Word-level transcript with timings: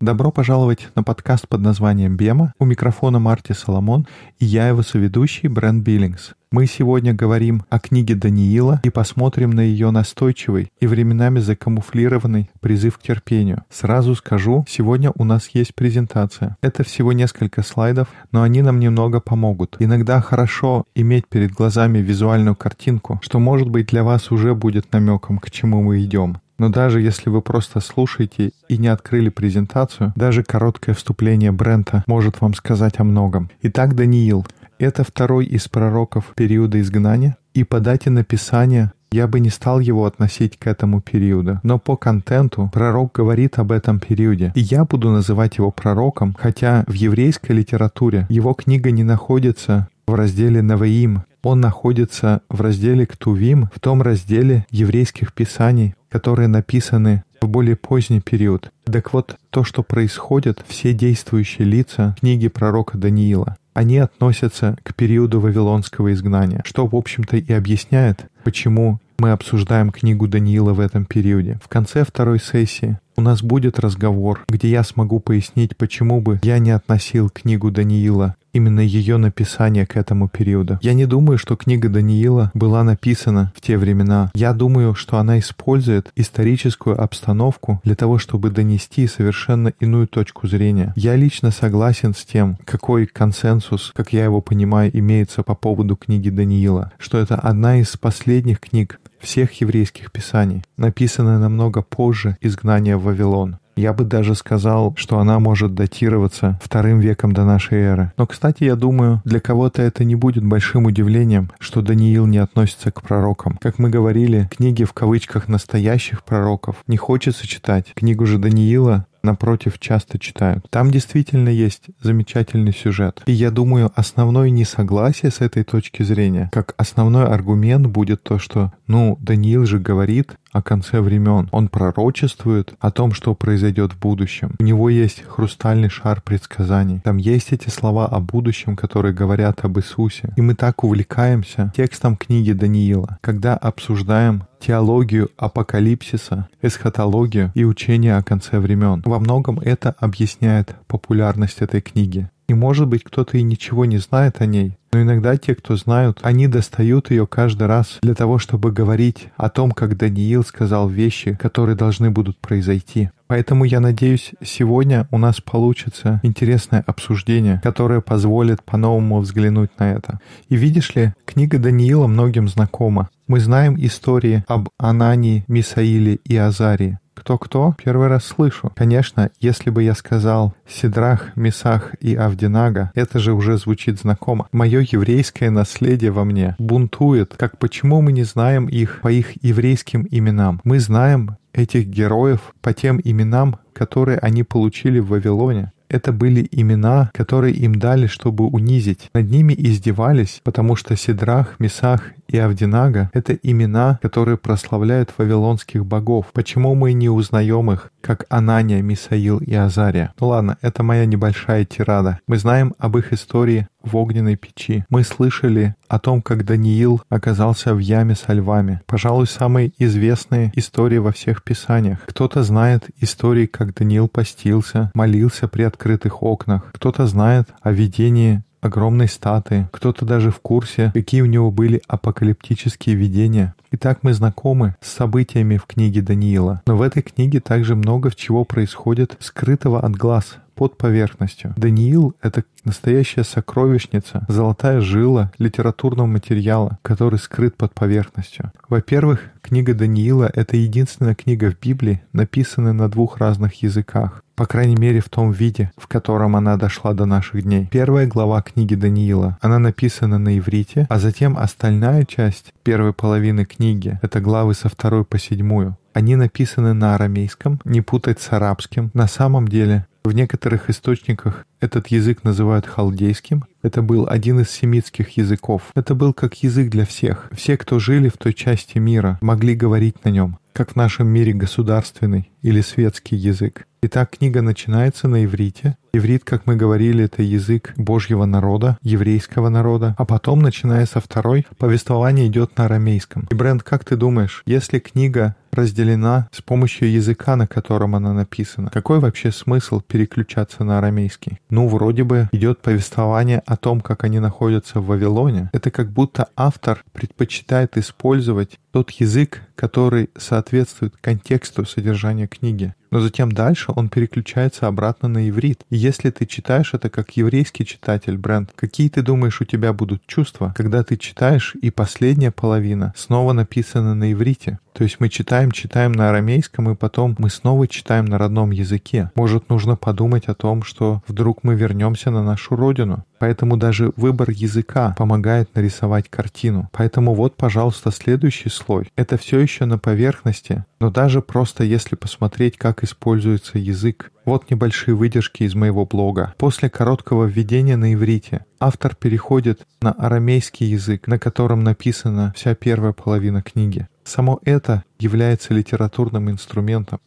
Добро 0.00 0.30
пожаловать 0.30 0.88
на 0.94 1.02
подкаст 1.02 1.48
под 1.48 1.62
названием 1.62 2.16
«Бема». 2.16 2.52
У 2.60 2.64
микрофона 2.64 3.18
Марти 3.18 3.52
Соломон 3.52 4.06
и 4.38 4.44
я 4.44 4.68
его 4.68 4.82
соведущий 4.82 5.48
Брент 5.48 5.82
Биллингс. 5.82 6.34
Мы 6.52 6.66
сегодня 6.66 7.12
говорим 7.12 7.64
о 7.70 7.80
книге 7.80 8.14
Даниила 8.14 8.80
и 8.84 8.90
посмотрим 8.90 9.50
на 9.50 9.62
ее 9.62 9.90
настойчивый 9.90 10.70
и 10.80 10.86
временами 10.86 11.40
закамуфлированный 11.40 12.50
призыв 12.60 12.98
к 12.98 13.02
терпению. 13.02 13.64
Сразу 13.68 14.14
скажу, 14.14 14.64
сегодня 14.68 15.10
у 15.16 15.24
нас 15.24 15.48
есть 15.54 15.74
презентация. 15.74 16.56
Это 16.62 16.84
всего 16.84 17.12
несколько 17.12 17.62
слайдов, 17.62 18.08
но 18.30 18.42
они 18.42 18.62
нам 18.62 18.78
немного 18.78 19.18
помогут. 19.18 19.76
Иногда 19.80 20.20
хорошо 20.20 20.84
иметь 20.94 21.26
перед 21.26 21.50
глазами 21.50 21.98
визуальную 21.98 22.54
картинку, 22.54 23.18
что 23.22 23.40
может 23.40 23.68
быть 23.68 23.86
для 23.88 24.04
вас 24.04 24.30
уже 24.30 24.54
будет 24.54 24.92
намеком, 24.92 25.38
к 25.38 25.50
чему 25.50 25.82
мы 25.82 26.04
идем. 26.04 26.36
Но 26.58 26.68
даже 26.68 27.00
если 27.00 27.28
вы 27.28 27.42
просто 27.42 27.80
слушаете 27.80 28.52
и 28.68 28.78
не 28.78 28.88
открыли 28.88 29.28
презентацию, 29.28 30.12
даже 30.16 30.42
короткое 30.42 30.94
вступление 30.94 31.52
Брента 31.52 32.04
может 32.06 32.40
вам 32.40 32.54
сказать 32.54 32.98
о 32.98 33.04
многом. 33.04 33.50
Итак, 33.62 33.94
Даниил— 33.94 34.46
это 34.78 35.04
второй 35.04 35.46
из 35.46 35.68
пророков 35.68 36.32
периода 36.36 36.80
изгнания, 36.80 37.36
и 37.54 37.64
по 37.64 37.80
дате 37.80 38.10
написания 38.10 38.92
я 39.12 39.26
бы 39.26 39.40
не 39.40 39.50
стал 39.50 39.78
его 39.78 40.06
относить 40.06 40.58
к 40.58 40.66
этому 40.66 41.00
периоду, 41.00 41.60
но 41.62 41.78
по 41.78 41.96
контенту 41.96 42.70
пророк 42.72 43.12
говорит 43.12 43.58
об 43.58 43.70
этом 43.70 44.00
периоде, 44.00 44.52
и 44.54 44.60
я 44.60 44.84
буду 44.84 45.10
называть 45.10 45.58
его 45.58 45.70
пророком, 45.70 46.34
хотя 46.38 46.84
в 46.86 46.92
еврейской 46.92 47.52
литературе 47.52 48.26
его 48.30 48.54
книга 48.54 48.90
не 48.90 49.04
находится 49.04 49.88
в 50.06 50.14
разделе 50.14 50.62
«Наваим», 50.62 51.24
он 51.42 51.60
находится 51.60 52.42
в 52.48 52.60
разделе 52.60 53.06
«Ктувим», 53.06 53.68
в 53.74 53.80
том 53.80 54.02
разделе 54.02 54.66
еврейских 54.70 55.32
писаний, 55.32 55.94
которые 56.08 56.48
написаны 56.48 57.24
в 57.40 57.48
более 57.48 57.76
поздний 57.76 58.20
период. 58.20 58.70
Так 58.84 59.12
вот, 59.12 59.36
то, 59.50 59.64
что 59.64 59.82
происходит, 59.82 60.64
все 60.66 60.92
действующие 60.92 61.66
лица 61.66 62.16
книги 62.20 62.48
пророка 62.48 62.96
Даниила, 62.96 63.56
они 63.74 63.98
относятся 63.98 64.76
к 64.82 64.94
периоду 64.94 65.40
Вавилонского 65.40 66.12
изгнания, 66.12 66.62
что, 66.64 66.86
в 66.86 66.94
общем-то, 66.94 67.36
и 67.36 67.52
объясняет, 67.52 68.26
почему 68.44 69.00
мы 69.18 69.30
обсуждаем 69.30 69.90
книгу 69.90 70.28
Даниила 70.28 70.72
в 70.72 70.80
этом 70.80 71.04
периоде. 71.04 71.58
В 71.62 71.68
конце 71.68 72.04
второй 72.04 72.40
сессии 72.40 72.98
у 73.16 73.20
нас 73.20 73.42
будет 73.42 73.78
разговор, 73.78 74.44
где 74.48 74.68
я 74.68 74.82
смогу 74.82 75.20
пояснить, 75.20 75.76
почему 75.76 76.20
бы 76.20 76.40
я 76.42 76.58
не 76.58 76.70
относил 76.70 77.30
книгу 77.30 77.70
Даниила 77.70 78.34
именно 78.52 78.80
ее 78.80 79.16
написание 79.16 79.86
к 79.86 79.96
этому 79.96 80.28
периоду. 80.28 80.78
Я 80.82 80.94
не 80.94 81.06
думаю, 81.06 81.38
что 81.38 81.56
книга 81.56 81.88
Даниила 81.88 82.50
была 82.54 82.84
написана 82.84 83.52
в 83.56 83.60
те 83.60 83.76
времена. 83.76 84.30
Я 84.34 84.52
думаю, 84.52 84.94
что 84.94 85.18
она 85.18 85.38
использует 85.38 86.10
историческую 86.16 87.00
обстановку 87.00 87.80
для 87.84 87.94
того, 87.94 88.18
чтобы 88.18 88.50
донести 88.50 89.06
совершенно 89.06 89.72
иную 89.80 90.06
точку 90.06 90.46
зрения. 90.46 90.92
Я 90.96 91.16
лично 91.16 91.50
согласен 91.50 92.14
с 92.14 92.24
тем, 92.24 92.58
какой 92.64 93.06
консенсус, 93.06 93.92
как 93.94 94.12
я 94.12 94.24
его 94.24 94.40
понимаю, 94.40 94.90
имеется 94.96 95.42
по 95.42 95.54
поводу 95.54 95.96
книги 95.96 96.30
Даниила, 96.30 96.92
что 96.98 97.18
это 97.18 97.36
одна 97.36 97.80
из 97.80 97.96
последних 97.96 98.60
книг 98.60 99.00
всех 99.22 99.52
еврейских 99.60 100.10
писаний, 100.10 100.64
написанная 100.76 101.38
намного 101.38 101.82
позже 101.82 102.36
изгнания 102.40 102.96
в 102.96 103.04
Вавилон. 103.04 103.58
Я 103.76 103.92
бы 103.92 104.04
даже 104.04 104.34
сказал, 104.34 104.94
что 104.96 105.18
она 105.18 105.38
может 105.38 105.74
датироваться 105.74 106.58
вторым 106.62 107.00
веком 107.00 107.32
до 107.32 107.44
нашей 107.44 107.78
эры. 107.78 108.12
Но, 108.16 108.26
кстати, 108.26 108.64
я 108.64 108.76
думаю, 108.76 109.22
для 109.24 109.40
кого-то 109.40 109.82
это 109.82 110.04
не 110.04 110.14
будет 110.14 110.44
большим 110.44 110.86
удивлением, 110.86 111.50
что 111.58 111.80
Даниил 111.80 112.26
не 112.26 112.38
относится 112.38 112.90
к 112.90 113.02
пророкам. 113.02 113.58
Как 113.60 113.78
мы 113.78 113.88
говорили, 113.88 114.48
книги 114.54 114.84
в 114.84 114.92
кавычках 114.92 115.48
настоящих 115.48 116.22
пророков 116.22 116.76
не 116.86 116.96
хочется 116.96 117.46
читать. 117.46 117.92
Книгу 117.94 118.26
же 118.26 118.38
Даниила 118.38 119.06
напротив, 119.22 119.78
часто 119.78 120.18
читают. 120.18 120.66
Там 120.70 120.90
действительно 120.90 121.48
есть 121.48 121.84
замечательный 122.00 122.74
сюжет. 122.74 123.22
И 123.26 123.32
я 123.32 123.50
думаю, 123.50 123.90
основное 123.94 124.50
несогласие 124.50 125.30
с 125.30 125.40
этой 125.40 125.64
точки 125.64 126.02
зрения, 126.02 126.50
как 126.52 126.74
основной 126.76 127.26
аргумент 127.26 127.86
будет 127.86 128.22
то, 128.22 128.38
что, 128.38 128.72
ну, 128.86 129.16
Даниил 129.20 129.64
же 129.64 129.78
говорит 129.78 130.36
о 130.52 130.62
конце 130.62 131.00
времен. 131.00 131.48
Он 131.50 131.68
пророчествует 131.68 132.74
о 132.80 132.90
том, 132.90 133.12
что 133.12 133.34
произойдет 133.34 133.92
в 133.92 133.98
будущем. 133.98 134.54
У 134.58 134.64
него 134.64 134.88
есть 134.90 135.24
хрустальный 135.26 135.88
шар 135.88 136.20
предсказаний. 136.20 137.00
Там 137.00 137.16
есть 137.16 137.52
эти 137.52 137.68
слова 137.68 138.06
о 138.06 138.20
будущем, 138.20 138.76
которые 138.76 139.14
говорят 139.14 139.64
об 139.64 139.78
Иисусе. 139.78 140.32
И 140.36 140.42
мы 140.42 140.54
так 140.54 140.84
увлекаемся 140.84 141.72
текстом 141.76 142.16
книги 142.16 142.52
Даниила, 142.52 143.18
когда 143.20 143.56
обсуждаем 143.56 144.44
теологию 144.60 145.30
апокалипсиса, 145.36 146.48
эсхатологию 146.60 147.50
и 147.54 147.64
учение 147.64 148.16
о 148.16 148.22
конце 148.22 148.58
времен. 148.60 149.02
Во 149.04 149.18
многом 149.18 149.58
это 149.58 149.94
объясняет 149.98 150.76
популярность 150.86 151.62
этой 151.62 151.80
книги. 151.80 152.30
И 152.48 152.54
может 152.54 152.86
быть 152.86 153.02
кто-то 153.02 153.38
и 153.38 153.42
ничего 153.42 153.84
не 153.84 153.98
знает 153.98 154.40
о 154.40 154.46
ней, 154.46 154.76
но 154.92 155.00
иногда 155.00 155.36
те, 155.36 155.54
кто 155.54 155.76
знают, 155.76 156.18
они 156.22 156.48
достают 156.48 157.10
ее 157.10 157.26
каждый 157.26 157.66
раз 157.66 157.98
для 158.02 158.14
того, 158.14 158.38
чтобы 158.38 158.72
говорить 158.72 159.28
о 159.36 159.48
том, 159.48 159.72
как 159.72 159.96
Даниил 159.96 160.44
сказал 160.44 160.88
вещи, 160.88 161.34
которые 161.40 161.76
должны 161.76 162.10
будут 162.10 162.38
произойти. 162.38 163.10
Поэтому 163.26 163.64
я 163.64 163.80
надеюсь, 163.80 164.32
сегодня 164.44 165.08
у 165.10 165.16
нас 165.16 165.40
получится 165.40 166.20
интересное 166.22 166.84
обсуждение, 166.86 167.62
которое 167.64 168.02
позволит 168.02 168.62
по-новому 168.62 169.20
взглянуть 169.20 169.70
на 169.78 169.92
это. 169.92 170.20
И 170.50 170.56
видишь 170.56 170.94
ли, 170.94 171.14
книга 171.24 171.58
Даниила 171.58 172.06
многим 172.06 172.46
знакома. 172.46 173.08
Мы 173.26 173.40
знаем 173.40 173.76
истории 173.78 174.44
об 174.48 174.68
Анании, 174.78 175.44
Мисаиле 175.48 176.16
и 176.16 176.36
Азарии. 176.36 176.98
Кто-кто? 177.22 177.76
Первый 177.78 178.08
раз 178.08 178.24
слышу. 178.24 178.72
Конечно, 178.74 179.30
если 179.38 179.70
бы 179.70 179.84
я 179.84 179.94
сказал 179.94 180.54
Сидрах, 180.66 181.36
Месах 181.36 181.94
и 182.00 182.16
Авдинага, 182.16 182.90
это 182.96 183.20
же 183.20 183.32
уже 183.32 183.58
звучит 183.58 184.00
знакомо. 184.00 184.48
Мое 184.50 184.80
еврейское 184.80 185.48
наследие 185.50 186.10
во 186.10 186.24
мне 186.24 186.56
бунтует. 186.58 187.36
Как 187.38 187.58
почему 187.58 188.00
мы 188.00 188.10
не 188.10 188.24
знаем 188.24 188.66
их 188.66 189.02
по 189.02 189.08
их 189.12 189.40
еврейским 189.40 190.04
именам? 190.10 190.60
Мы 190.64 190.80
знаем 190.80 191.36
этих 191.52 191.86
героев 191.86 192.52
по 192.60 192.72
тем 192.72 193.00
именам, 193.04 193.60
которые 193.72 194.18
они 194.18 194.42
получили 194.42 194.98
в 194.98 195.10
Вавилоне. 195.10 195.70
Это 195.92 196.10
были 196.10 196.48
имена, 196.50 197.10
которые 197.12 197.54
им 197.54 197.74
дали, 197.74 198.06
чтобы 198.06 198.46
унизить. 198.46 199.10
Над 199.12 199.30
ними 199.30 199.54
издевались, 199.56 200.40
потому 200.42 200.74
что 200.74 200.96
Сидрах, 200.96 201.60
Месах 201.60 202.12
и 202.32 202.38
Авдинага— 202.38 203.10
это 203.12 203.34
имена, 203.34 203.98
которые 204.02 204.38
прославляют 204.38 205.12
вавилонских 205.16 205.84
богов. 205.84 206.26
Почему 206.32 206.74
мы 206.74 206.94
не 206.94 207.10
узнаем 207.10 207.70
их, 207.70 207.92
как 208.00 208.24
Анания, 208.30 208.80
Мисаил 208.80 209.38
и 209.38 209.54
Азария? 209.54 210.14
Ну 210.18 210.28
ладно, 210.28 210.56
это 210.62 210.82
моя 210.82 211.04
небольшая 211.04 211.66
тирада. 211.66 212.18
Мы 212.26 212.38
знаем 212.38 212.74
об 212.78 212.96
их 212.96 213.12
истории 213.12 213.68
в 213.82 213.96
огненной 213.96 214.36
печи. 214.36 214.84
Мы 214.88 215.04
слышали 215.04 215.74
о 215.88 215.98
том, 215.98 216.22
как 216.22 216.44
Даниил 216.46 217.02
оказался 217.10 217.74
в 217.74 217.78
яме 217.78 218.14
со 218.14 218.32
львами. 218.32 218.80
Пожалуй, 218.86 219.26
самые 219.26 219.72
известные 219.78 220.52
истории 220.54 220.98
во 220.98 221.12
всех 221.12 221.44
писаниях. 221.44 221.98
Кто-то 222.06 222.42
знает 222.44 222.86
истории, 222.98 223.46
как 223.46 223.74
Даниил 223.74 224.08
постился, 224.08 224.90
молился 224.94 225.48
при 225.48 225.64
открытых 225.64 226.22
окнах. 226.22 226.70
Кто-то 226.72 227.06
знает 227.06 227.48
о 227.60 227.72
видении 227.72 228.42
огромной 228.62 229.08
статы, 229.08 229.68
кто-то 229.72 230.06
даже 230.06 230.30
в 230.30 230.40
курсе, 230.40 230.90
какие 230.94 231.20
у 231.20 231.26
него 231.26 231.50
были 231.50 231.82
апокалиптические 231.86 232.96
видения. 232.96 233.54
Итак, 233.72 233.98
мы 234.02 234.14
знакомы 234.14 234.76
с 234.80 234.88
событиями 234.88 235.58
в 235.58 235.66
книге 235.66 236.00
Даниила. 236.00 236.62
Но 236.66 236.76
в 236.76 236.82
этой 236.82 237.02
книге 237.02 237.40
также 237.40 237.74
много 237.74 238.10
чего 238.14 238.44
происходит 238.44 239.16
скрытого 239.20 239.80
от 239.80 239.92
глаз, 239.92 240.38
под 240.54 240.76
поверхностью. 240.76 241.54
Даниил— 241.56 242.14
это 242.22 242.44
настоящая 242.64 243.24
сокровищница, 243.24 244.24
золотая 244.28 244.80
жила 244.80 245.32
литературного 245.38 246.06
материала, 246.06 246.78
который 246.82 247.18
скрыт 247.18 247.56
под 247.56 247.74
поверхностью. 247.74 248.52
Во-первых, 248.68 249.30
книга 249.40 249.74
Даниила— 249.74 250.30
это 250.34 250.56
единственная 250.56 251.14
книга 251.14 251.50
в 251.50 251.58
Библии, 251.58 252.02
написанная 252.12 252.74
на 252.74 252.88
двух 252.88 253.18
разных 253.18 253.62
языках. 253.62 254.22
По 254.42 254.46
крайней 254.46 254.74
мере, 254.74 254.98
в 254.98 255.08
том 255.08 255.30
виде, 255.30 255.70
в 255.76 255.86
котором 255.86 256.34
она 256.34 256.56
дошла 256.56 256.94
до 256.94 257.04
наших 257.04 257.44
дней. 257.44 257.68
Первая 257.70 258.08
глава 258.08 258.42
книги 258.42 258.74
Даниила, 258.74 259.38
она 259.40 259.60
написана 259.60 260.18
на 260.18 260.36
иврите, 260.36 260.88
а 260.90 260.98
затем 260.98 261.38
остальная 261.38 262.04
часть 262.04 262.52
первой 262.64 262.92
половины 262.92 263.44
книги, 263.44 264.00
это 264.02 264.20
главы 264.20 264.54
со 264.54 264.68
второй 264.68 265.04
по 265.04 265.16
седьмую, 265.16 265.76
они 265.92 266.16
написаны 266.16 266.72
на 266.72 266.96
арамейском, 266.96 267.60
не 267.64 267.82
путать 267.82 268.20
с 268.20 268.32
арабским. 268.32 268.90
На 268.94 269.06
самом 269.06 269.46
деле 269.46 269.86
в 270.02 270.10
некоторых 270.10 270.68
источниках 270.70 271.46
этот 271.60 271.86
язык 271.86 272.24
называют 272.24 272.66
халдейским. 272.66 273.44
Это 273.62 273.80
был 273.80 274.08
один 274.08 274.40
из 274.40 274.50
семитских 274.50 275.16
языков. 275.16 275.70
Это 275.76 275.94
был 275.94 276.12
как 276.12 276.42
язык 276.42 276.68
для 276.68 276.84
всех. 276.84 277.28
Все, 277.30 277.56
кто 277.56 277.78
жили 277.78 278.08
в 278.08 278.16
той 278.16 278.34
части 278.34 278.78
мира, 278.78 279.18
могли 279.20 279.54
говорить 279.54 280.04
на 280.04 280.08
нем, 280.08 280.38
как 280.52 280.72
в 280.72 280.76
нашем 280.76 281.06
мире 281.06 281.32
государственный 281.32 282.32
или 282.42 282.60
светский 282.60 283.14
язык. 283.14 283.68
Итак, 283.84 284.10
книга 284.16 284.42
начинается 284.42 285.08
на 285.08 285.24
иврите, 285.24 285.76
Иврит, 285.94 286.24
как 286.24 286.46
мы 286.46 286.56
говорили, 286.56 287.04
это 287.04 287.22
язык 287.22 287.74
Божьего 287.76 288.24
народа, 288.24 288.78
еврейского 288.80 289.50
народа. 289.50 289.94
А 289.98 290.06
потом, 290.06 290.40
начиная 290.40 290.86
со 290.86 291.02
второй, 291.02 291.46
повествование 291.58 292.28
идет 292.28 292.56
на 292.56 292.64
арамейском. 292.64 293.28
И, 293.30 293.34
Брент, 293.34 293.62
как 293.62 293.84
ты 293.84 293.96
думаешь, 293.96 294.42
если 294.46 294.78
книга 294.78 295.36
разделена 295.52 296.28
с 296.32 296.40
помощью 296.40 296.90
языка, 296.90 297.36
на 297.36 297.46
котором 297.46 297.94
она 297.94 298.12
написана. 298.12 298.70
Какой 298.70 299.00
вообще 299.00 299.30
смысл 299.30 299.80
переключаться 299.80 300.64
на 300.64 300.78
арамейский? 300.78 301.38
Ну, 301.50 301.68
вроде 301.68 302.04
бы 302.04 302.28
идет 302.32 302.60
повествование 302.60 303.42
о 303.44 303.56
том, 303.56 303.80
как 303.80 304.04
они 304.04 304.18
находятся 304.18 304.80
в 304.80 304.86
Вавилоне. 304.86 305.50
Это 305.52 305.70
как 305.70 305.90
будто 305.90 306.28
автор 306.36 306.82
предпочитает 306.92 307.76
использовать 307.76 308.58
тот 308.72 308.90
язык, 308.92 309.42
который 309.54 310.08
соответствует 310.16 310.94
контексту 311.00 311.66
содержания 311.66 312.26
книги. 312.26 312.74
Но 312.90 313.00
затем 313.00 313.32
дальше 313.32 313.72
он 313.74 313.88
переключается 313.88 314.66
обратно 314.66 315.08
на 315.08 315.28
иврит. 315.28 315.62
И 315.70 315.76
если 315.82 316.10
ты 316.10 316.26
читаешь 316.26 316.74
это 316.74 316.88
как 316.88 317.16
еврейский 317.16 317.66
читатель, 317.66 318.16
Брент, 318.16 318.52
какие 318.54 318.88
ты 318.88 319.02
думаешь 319.02 319.40
у 319.40 319.44
тебя 319.44 319.72
будут 319.72 320.06
чувства, 320.06 320.54
когда 320.56 320.84
ты 320.84 320.96
читаешь, 320.96 321.56
и 321.60 321.70
последняя 321.70 322.30
половина 322.30 322.94
снова 322.96 323.32
написана 323.32 323.96
на 323.96 324.12
иврите? 324.12 324.60
То 324.72 324.84
есть 324.84 324.96
мы 325.00 325.08
читаем, 325.08 325.50
читаем 325.50 325.92
на 325.92 326.08
арамейском, 326.08 326.70
и 326.70 326.74
потом 326.74 327.14
мы 327.18 327.30
снова 327.30 327.68
читаем 327.68 328.06
на 328.06 328.18
родном 328.18 328.50
языке. 328.50 329.10
Может, 329.14 329.48
нужно 329.48 329.76
подумать 329.76 330.26
о 330.26 330.34
том, 330.34 330.62
что 330.62 331.02
вдруг 331.06 331.44
мы 331.44 331.54
вернемся 331.54 332.10
на 332.10 332.22
нашу 332.22 332.56
родину. 332.56 333.04
Поэтому 333.18 333.56
даже 333.56 333.92
выбор 333.96 334.30
языка 334.30 334.96
помогает 334.98 335.54
нарисовать 335.54 336.08
картину. 336.08 336.68
Поэтому 336.72 337.14
вот, 337.14 337.36
пожалуйста, 337.36 337.92
следующий 337.92 338.48
слой. 338.48 338.90
Это 338.96 339.16
все 339.16 339.38
еще 339.38 339.64
на 339.64 339.78
поверхности, 339.78 340.64
но 340.80 340.90
даже 340.90 341.22
просто 341.22 341.62
если 341.62 341.94
посмотреть, 341.94 342.58
как 342.58 342.82
используется 342.82 343.58
язык. 343.58 344.10
Вот 344.24 344.50
небольшие 344.50 344.96
выдержки 344.96 345.44
из 345.44 345.54
моего 345.54 345.86
блога. 345.86 346.34
После 346.36 346.68
короткого 346.68 347.26
введения 347.26 347.76
на 347.76 347.94
иврите 347.94 348.44
автор 348.58 348.96
переходит 348.96 349.66
на 349.80 349.92
арамейский 349.92 350.66
язык, 350.66 351.06
на 351.06 351.18
котором 351.18 351.62
написана 351.62 352.32
вся 352.36 352.54
первая 352.54 352.92
половина 352.92 353.42
книги. 353.42 353.86
Само 354.04 354.40
это 354.44 354.84
является 354.98 355.54
литературным 355.54 356.30
инструментом. 356.30 357.00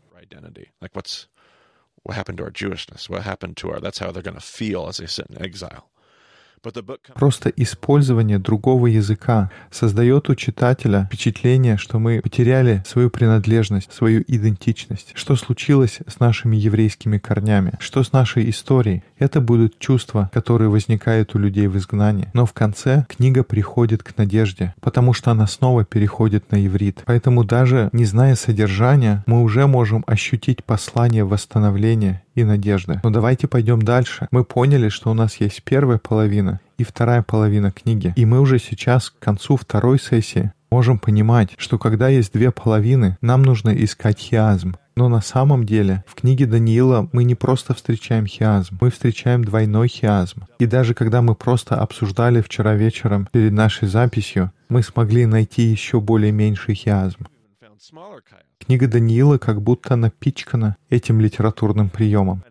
Просто 7.14 7.50
использование 7.50 8.40
другого 8.40 8.88
языка 8.88 9.52
создает 9.70 10.30
у 10.30 10.36
читателя 10.36 11.06
впечатление, 11.06 11.78
что 11.78 12.00
мы 12.00 12.22
потеряли 12.22 12.84
свою 12.88 13.12
принадлежность, 13.12 13.94
свою 13.94 14.24
идентичность. 14.28 15.12
Что 15.14 15.36
случилось 15.36 16.00
с 16.08 16.20
нашими 16.20 16.56
еврейскими 16.56 17.20
корнями? 17.20 17.74
Что 17.80 18.04
с 18.04 18.12
нашей 18.14 18.50
историей? 18.50 19.04
Это 19.18 19.40
будут 19.40 19.80
чувства, 19.80 20.30
которые 20.34 20.70
возникают 20.70 21.36
у 21.36 21.40
людей 21.40 21.68
в 21.68 21.78
изгнании. 21.78 22.30
Но 22.34 22.46
в 22.46 22.54
конце 22.54 23.06
книга 23.08 23.44
приходит 23.44 24.04
к 24.04 24.18
надежде, 24.18 24.74
потому 24.82 25.14
что 25.14 25.32
она 25.32 25.48
снова 25.48 25.86
переходит 25.86 26.52
на 26.52 26.66
иврит. 26.66 27.04
Поэтому 27.06 27.44
даже 27.44 27.90
не 27.94 28.06
зная 28.06 28.36
содержания, 28.36 29.24
мы 29.26 29.42
уже 29.42 29.68
можем 29.68 30.04
ощутить 30.08 30.64
послание 30.64 31.24
восстановления 31.24 32.24
и 32.36 32.44
надежды. 32.44 33.00
Но 33.04 33.10
давайте 33.10 33.48
пойдем 33.48 33.82
дальше. 33.82 34.28
Мы 34.32 34.44
поняли, 34.44 34.90
что 34.90 35.12
у 35.12 35.14
нас 35.14 35.38
есть 35.38 35.64
первая 35.64 35.98
половина 35.98 36.60
и 36.78 36.84
вторая 36.84 37.24
половина 37.24 37.72
книги. 37.72 38.14
И 38.18 38.26
мы 38.26 38.42
уже 38.42 38.60
сейчас 38.60 39.10
к 39.10 39.20
концу 39.20 39.56
второй 39.56 40.00
сессии 40.00 40.52
можем 40.70 41.00
понимать, 41.00 41.52
что 41.58 41.78
когда 41.78 42.10
есть 42.10 42.34
две 42.34 42.52
половины, 42.52 43.18
нам 43.22 43.44
нужно 43.44 43.70
искать 43.70 44.20
хиазм. 44.20 44.76
Но 44.96 45.10
на 45.10 45.20
самом 45.20 45.66
деле 45.66 46.06
в 46.08 46.16
книге 46.16 46.46
Даниила 46.46 47.10
мы 47.12 47.26
не 47.26 47.36
просто 47.36 47.74
встречаем 47.74 48.26
хиазм, 48.26 48.78
мы 48.80 48.90
встречаем 48.90 49.44
двойной 49.44 49.90
хиазм. 49.90 50.46
И 50.58 50.66
даже 50.66 50.94
когда 50.94 51.22
мы 51.22 51.36
просто 51.36 51.76
обсуждали 51.76 52.42
вчера 52.42 52.76
вечером 52.76 53.28
перед 53.32 53.52
нашей 53.52 53.90
записью, 53.90 54.52
мы 54.70 54.84
смогли 54.84 55.26
найти 55.26 55.64
еще 55.64 56.00
более 56.00 56.32
меньший 56.32 56.76
хиазм. 56.76 57.28
Книга 58.58 58.88
Даниила 58.88 59.38
как 59.38 59.62
будто 59.62 59.96
напичкана 59.96 60.78
этим 60.90 61.20
литературным 61.20 61.90
приемом. 61.90 62.44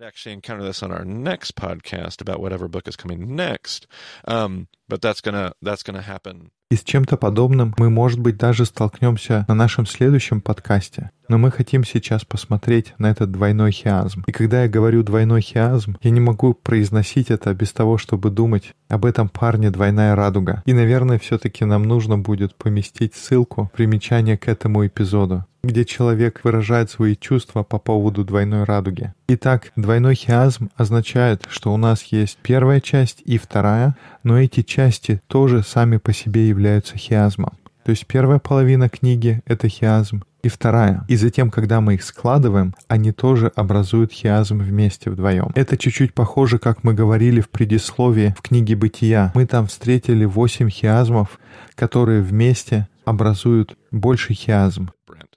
И 6.70 6.76
с 6.76 6.82
чем-то 6.82 7.17
подобным 7.17 7.75
мы, 7.79 7.91
может 7.91 8.20
быть, 8.20 8.37
даже 8.37 8.64
столкнемся 8.64 9.44
на 9.49 9.55
нашем 9.55 9.87
следующем 9.87 10.41
подкасте. 10.41 11.11
Но 11.29 11.38
мы 11.38 11.50
хотим 11.50 11.85
сейчас 11.85 12.25
посмотреть 12.25 12.94
на 12.99 13.11
этот 13.11 13.31
двойной 13.31 13.73
хиазм. 13.73 14.25
И 14.26 14.32
когда 14.32 14.62
я 14.62 14.69
говорю 14.69 15.03
двойной 15.03 15.41
хиазм, 15.41 15.97
я 16.03 16.11
не 16.11 16.21
могу 16.21 16.55
произносить 16.55 17.31
это 17.31 17.55
без 17.55 17.73
того, 17.73 17.99
чтобы 17.99 18.31
думать 18.31 18.75
об 18.88 19.05
этом 19.05 19.29
парне 19.29 19.71
«Двойная 19.71 20.15
радуга». 20.15 20.62
И, 20.67 20.73
наверное, 20.73 21.19
все-таки 21.19 21.65
нам 21.65 21.85
нужно 21.85 22.19
будет 22.19 22.55
поместить 22.55 23.15
ссылку, 23.15 23.71
примечание 23.75 24.37
к 24.37 24.49
этому 24.49 24.87
эпизоду 24.87 25.44
где 25.65 25.85
человек 25.85 26.41
выражает 26.44 26.91
свои 26.91 27.17
чувства 27.17 27.62
по 27.62 27.79
поводу 27.79 28.25
двойной 28.25 28.65
радуги. 28.65 29.15
Итак, 29.29 29.73
двойной 29.77 30.15
хиазм 30.15 30.69
означает, 30.77 31.44
что 31.49 31.73
у 31.73 31.77
нас 31.77 32.03
есть 32.05 32.38
первая 32.43 32.81
часть 32.81 33.23
и 33.25 33.38
вторая, 33.38 33.97
но 34.23 34.38
эти 34.38 34.62
части 34.62 35.23
тоже 35.27 35.62
сами 35.62 35.97
по 35.97 36.12
себе 36.12 36.49
являются 36.49 36.99
хиазмом. 36.99 37.55
То 37.85 37.91
есть 37.91 38.06
первая 38.06 38.38
половина 38.38 38.88
книги— 38.88 39.41
это 39.47 39.69
хиазм, 39.69 40.23
и 40.44 40.49
вторая. 40.49 41.05
И 41.08 41.17
затем, 41.17 41.50
когда 41.50 41.81
мы 41.81 41.94
их 41.94 42.02
складываем, 42.02 42.75
они 42.88 43.12
тоже 43.12 43.52
образуют 43.55 44.12
хиазм 44.12 44.58
вместе 44.58 45.11
вдвоем. 45.11 45.50
Это 45.55 45.76
чуть-чуть 45.76 46.14
похоже, 46.14 46.58
как 46.58 46.85
мы 46.85 46.94
говорили 46.94 47.41
в 47.41 47.49
предисловии 47.49 48.35
в 48.38 48.43
книге 48.43 48.76
«Бытия». 48.76 49.32
Мы 49.35 49.46
там 49.46 49.67
встретили 49.67 50.25
восемь 50.25 50.69
хиазмов, 50.69 51.38
которые 51.75 52.23
вместе 52.23 52.88
образуют 53.05 53.76
больший 53.91 54.35
хиазм. 54.35 54.91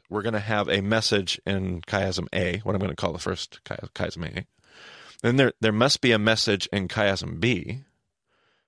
We're 0.09 0.23
going 0.23 0.35
to 0.35 0.39
have 0.39 0.69
a 0.69 0.79
message 0.81 1.37
in 1.45 1.81
chiasm 1.81 2.27
A, 2.31 2.61
what 2.63 2.75
I'm 2.75 2.79
going 2.79 2.91
to 2.91 2.95
call 2.95 3.11
the 3.11 3.19
first 3.19 3.59
chiasm 3.65 4.23
A. 4.23 4.45
Then 5.21 5.35
there, 5.35 5.51
there 5.59 5.73
must 5.73 5.99
be 5.99 6.13
a 6.13 6.17
message 6.17 6.69
in 6.71 6.87
chiasm 6.87 7.41
B, 7.41 7.83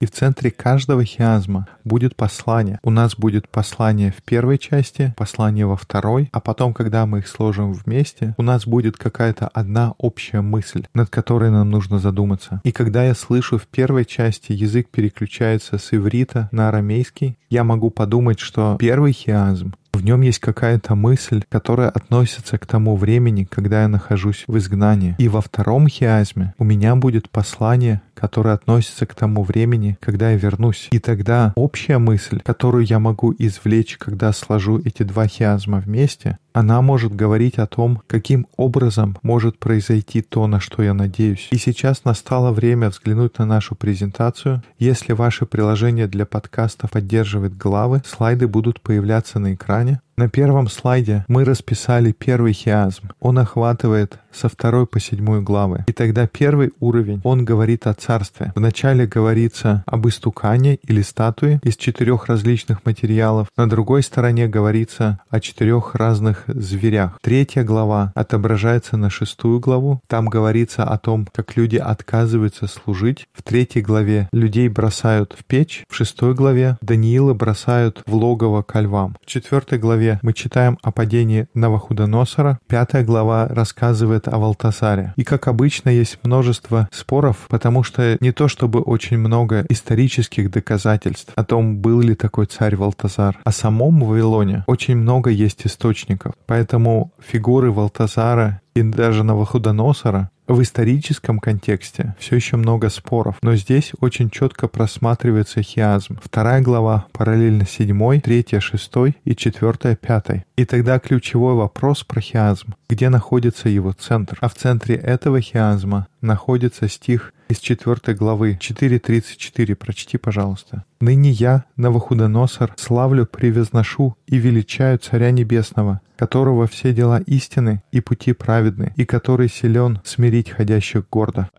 И 0.01 0.05
в 0.05 0.11
центре 0.11 0.49
каждого 0.49 1.03
хиазма 1.03 1.67
будет 1.83 2.15
послание. 2.15 2.79
У 2.83 2.89
нас 2.89 3.17
будет 3.17 3.49
послание 3.49 4.13
в 4.17 4.23
первой 4.23 4.57
части, 4.57 5.13
послание 5.17 5.65
во 5.65 5.75
второй, 5.75 6.29
а 6.31 6.39
потом, 6.39 6.73
когда 6.73 7.05
мы 7.05 7.19
их 7.19 7.27
сложим 7.27 7.73
вместе, 7.73 8.33
у 8.37 8.41
нас 8.41 8.65
будет 8.65 8.95
какая-то 8.95 9.49
одна 9.49 9.95
общая 9.97 10.39
мысль, 10.39 10.85
над 10.93 11.09
которой 11.09 11.51
нам 11.51 11.69
нужно 11.69 11.99
задуматься. 11.99 12.61
И 12.63 12.71
когда 12.71 13.03
я 13.03 13.13
слышу 13.13 13.57
в 13.57 13.67
первой 13.67 14.05
части 14.05 14.53
язык 14.53 14.87
переключается 14.89 15.77
с 15.77 15.93
иврита 15.93 16.47
на 16.53 16.69
арамейский, 16.69 17.37
я 17.49 17.65
могу 17.65 17.89
подумать, 17.89 18.39
что 18.39 18.77
первый 18.79 19.11
хиазм 19.11 19.73
в 19.99 20.05
нем 20.05 20.21
есть 20.21 20.39
какая-то 20.39 20.95
мысль, 20.95 21.43
которая 21.49 21.89
относится 21.89 22.57
к 22.57 22.65
тому 22.65 22.95
времени, 22.95 23.43
когда 23.43 23.81
я 23.81 23.89
нахожусь 23.89 24.45
в 24.47 24.57
изгнании. 24.57 25.15
И 25.19 25.27
во 25.27 25.41
втором 25.41 25.89
хиазме 25.89 26.53
у 26.57 26.63
меня 26.63 26.95
будет 26.95 27.29
послание, 27.29 28.01
которое 28.13 28.53
относится 28.53 29.05
к 29.05 29.13
тому 29.13 29.43
времени, 29.43 29.97
когда 29.99 30.31
я 30.31 30.37
вернусь. 30.37 30.87
И 30.91 30.99
тогда 30.99 31.51
общая 31.55 31.97
мысль, 31.97 32.39
которую 32.43 32.85
я 32.85 32.99
могу 32.99 33.35
извлечь, 33.37 33.97
когда 33.97 34.31
сложу 34.31 34.79
эти 34.79 35.03
два 35.03 35.27
хиазма 35.27 35.79
вместе, 35.79 36.37
она 36.53 36.81
может 36.81 37.15
говорить 37.15 37.57
о 37.57 37.67
том, 37.67 38.01
каким 38.07 38.47
образом 38.57 39.17
может 39.21 39.59
произойти 39.59 40.21
то, 40.21 40.47
на 40.47 40.59
что 40.59 40.83
я 40.83 40.93
надеюсь. 40.93 41.47
И 41.51 41.57
сейчас 41.57 42.05
настало 42.05 42.51
время 42.51 42.89
взглянуть 42.89 43.37
на 43.37 43.45
нашу 43.45 43.75
презентацию. 43.75 44.63
Если 44.77 45.13
ваше 45.13 45.45
приложение 45.45 46.07
для 46.07 46.25
подкаста 46.25 46.87
поддерживает 46.87 47.57
главы, 47.57 48.01
слайды 48.05 48.47
будут 48.47 48.81
появляться 48.81 49.39
на 49.39 49.53
экране. 49.53 50.01
На 50.19 50.27
первом 50.27 50.67
слайде 50.67 51.23
мы 51.29 51.45
расписали 51.45 52.11
первый 52.11 52.51
хиазм. 52.51 53.11
Он 53.21 53.39
охватывает 53.39 54.19
со 54.33 54.49
второй 54.49 54.85
по 54.85 54.99
седьмую 54.99 55.41
главы. 55.41 55.85
И 55.87 55.93
тогда 55.93 56.27
первый 56.27 56.71
уровень, 56.81 57.21
он 57.23 57.45
говорит 57.45 57.87
о 57.87 57.93
царстве. 57.93 58.51
Вначале 58.53 59.07
говорится 59.07 59.81
об 59.87 60.07
истукане 60.09 60.75
или 60.83 61.01
статуе 61.01 61.61
из 61.63 61.77
четырех 61.77 62.25
различных 62.27 62.85
материалов. 62.85 63.47
На 63.55 63.69
другой 63.69 64.03
стороне 64.03 64.47
говорится 64.47 65.19
о 65.29 65.39
четырех 65.39 65.95
разных 65.95 66.43
зверях. 66.47 67.17
Третья 67.21 67.63
глава 67.63 68.11
отображается 68.13 68.97
на 68.97 69.09
шестую 69.09 69.61
главу. 69.61 70.01
Там 70.07 70.27
говорится 70.27 70.83
о 70.83 70.97
том, 70.97 71.27
как 71.33 71.55
люди 71.55 71.77
отказываются 71.77 72.67
служить. 72.67 73.25
В 73.33 73.41
третьей 73.41 73.81
главе 73.81 74.27
людей 74.33 74.67
бросают 74.67 75.33
в 75.39 75.45
печь. 75.45 75.85
В 75.89 75.95
шестой 75.95 76.35
главе 76.35 76.77
Даниила 76.81 77.33
бросают 77.33 78.03
в 78.05 78.13
логово 78.13 78.63
ко 78.63 78.81
львам. 78.81 79.15
В 79.23 79.25
четвертой 79.25 79.79
главе 79.79 80.08
главе 80.09 80.19
мы 80.23 80.33
читаем 80.33 80.77
о 80.81 80.91
падении 80.91 81.47
Навуходоносора. 81.53 82.59
Пятая 82.67 83.03
глава 83.03 83.47
рассказывает 83.47 84.27
о 84.27 84.37
Валтасаре. 84.37 85.13
И, 85.17 85.23
как 85.23 85.47
обычно, 85.47 85.89
есть 85.89 86.19
множество 86.23 86.89
споров, 86.91 87.45
потому 87.49 87.83
что 87.83 88.17
не 88.19 88.31
то 88.31 88.47
чтобы 88.47 88.79
очень 88.79 89.17
много 89.17 89.65
исторических 89.69 90.49
доказательств 90.49 91.31
о 91.35 91.43
том, 91.43 91.77
был 91.77 92.01
ли 92.01 92.15
такой 92.15 92.45
царь 92.45 92.75
Валтасар. 92.75 93.37
О 93.43 93.51
самом 93.51 93.99
Вавилоне 93.99 94.63
очень 94.67 94.95
много 94.95 95.29
есть 95.29 95.65
источников. 95.65 96.33
Поэтому 96.47 97.11
фигуры 97.19 97.71
Валтасара 97.71 98.61
и 98.75 98.81
даже 98.81 99.23
Навуходоносора 99.23 100.29
В 100.49 100.63
историческом 100.63 101.37
контексте 101.37 102.15
все 102.17 102.35
еще 102.35 102.57
много 102.57 102.89
споров, 102.89 103.35
но 103.43 103.55
здесь 103.55 103.91
очень 103.99 104.31
четко 104.31 104.67
просматривается 104.67 105.61
хиазм. 105.61 106.17
Вторая 106.23 106.59
глава 106.59 107.05
параллельно 107.11 107.67
седьмой, 107.67 108.19
третья 108.19 108.59
шестой 108.59 109.15
и 109.25 109.35
четвертая 109.35 109.95
пятой. 109.95 110.45
И 110.55 110.65
тогда 110.65 110.97
ключевой 110.97 111.53
вопрос 111.53 112.03
про 112.03 112.19
хиазм. 112.19 112.73
Где 112.89 113.09
находится 113.09 113.69
его 113.69 113.91
центр? 113.91 114.39
А 114.41 114.49
в 114.49 114.55
центре 114.55 114.95
этого 114.95 115.39
хиазма 115.39 116.07
находится 116.19 116.89
стих 116.89 117.31
из 117.49 117.59
4 117.59 118.15
главы 118.15 118.57
4.34. 118.61 119.75
Прочти, 119.75 120.17
пожалуйста. 120.17 120.85
«Ныне 121.01 121.31
я, 121.31 121.65
Навуходоносор, 121.75 122.73
славлю, 122.77 123.25
превозношу 123.25 124.15
и 124.27 124.37
величаю 124.37 124.99
Царя 124.99 125.31
Небесного, 125.31 126.01
которого 126.15 126.67
все 126.67 126.93
дела 126.93 127.19
истины 127.25 127.83
и 127.91 128.01
пути 128.01 128.33
праведны, 128.33 128.93
и 128.95 129.05
который 129.05 129.49
силен 129.49 129.99
смирить 130.03 130.51
ходящих 130.51 131.09
гордо». 131.09 131.49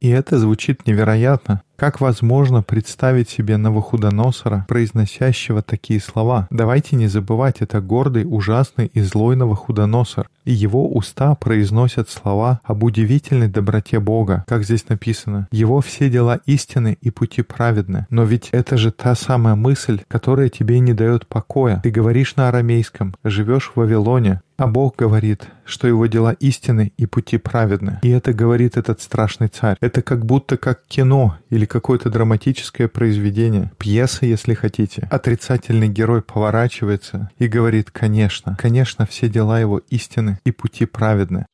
И 0.00 0.08
это 0.08 0.38
звучит 0.38 0.86
невероятно. 0.86 1.62
Как 1.78 2.00
возможно 2.00 2.64
представить 2.64 3.30
себе 3.30 3.56
Навуходоносора, 3.56 4.66
произносящего 4.66 5.62
такие 5.62 6.00
слова? 6.00 6.48
Давайте 6.50 6.96
не 6.96 7.06
забывать, 7.06 7.58
это 7.60 7.80
гордый, 7.80 8.24
ужасный 8.28 8.90
и 8.92 9.00
злой 9.00 9.36
Навуходоносор. 9.36 10.28
И 10.44 10.52
его 10.52 10.92
уста 10.92 11.36
произносят 11.36 12.10
слова 12.10 12.60
об 12.64 12.82
удивительной 12.82 13.46
доброте 13.46 14.00
Бога, 14.00 14.44
как 14.48 14.64
здесь 14.64 14.88
написано. 14.88 15.46
Его 15.52 15.80
все 15.80 16.10
дела 16.10 16.40
истины 16.46 16.98
и 17.00 17.10
пути 17.10 17.42
праведны. 17.42 18.08
Но 18.10 18.24
ведь 18.24 18.48
это 18.50 18.76
же 18.76 18.90
та 18.90 19.14
самая 19.14 19.54
мысль, 19.54 20.00
которая 20.08 20.48
тебе 20.48 20.80
не 20.80 20.94
дает 20.94 21.28
покоя. 21.28 21.78
Ты 21.84 21.92
говоришь 21.92 22.34
на 22.34 22.48
арамейском, 22.48 23.14
живешь 23.22 23.70
в 23.72 23.76
Вавилоне, 23.76 24.40
а 24.58 24.66
Бог 24.66 24.96
говорит, 24.96 25.46
что 25.64 25.86
его 25.86 26.06
дела 26.06 26.32
истины 26.32 26.92
и 26.96 27.06
пути 27.06 27.38
праведны. 27.38 28.00
И 28.02 28.08
это 28.08 28.32
говорит 28.32 28.76
этот 28.76 29.00
страшный 29.00 29.46
царь. 29.46 29.76
Это 29.80 30.02
как 30.02 30.26
будто 30.26 30.56
как 30.56 30.82
кино 30.88 31.36
или 31.48 31.64
какое-то 31.68 32.10
драматическое 32.10 32.88
произведение, 32.88 33.70
пьеса, 33.78 34.26
если 34.26 34.54
хотите. 34.54 35.06
Отрицательный 35.10 35.88
герой 35.88 36.22
поворачивается 36.22 37.30
и 37.38 37.46
говорит, 37.46 37.90
конечно, 37.90 38.56
конечно, 38.56 39.06
все 39.06 39.28
дела 39.28 39.60
его 39.60 39.78
истины 39.90 40.40
и 40.44 40.50
пути 40.50 40.86
праведны. 40.86 41.46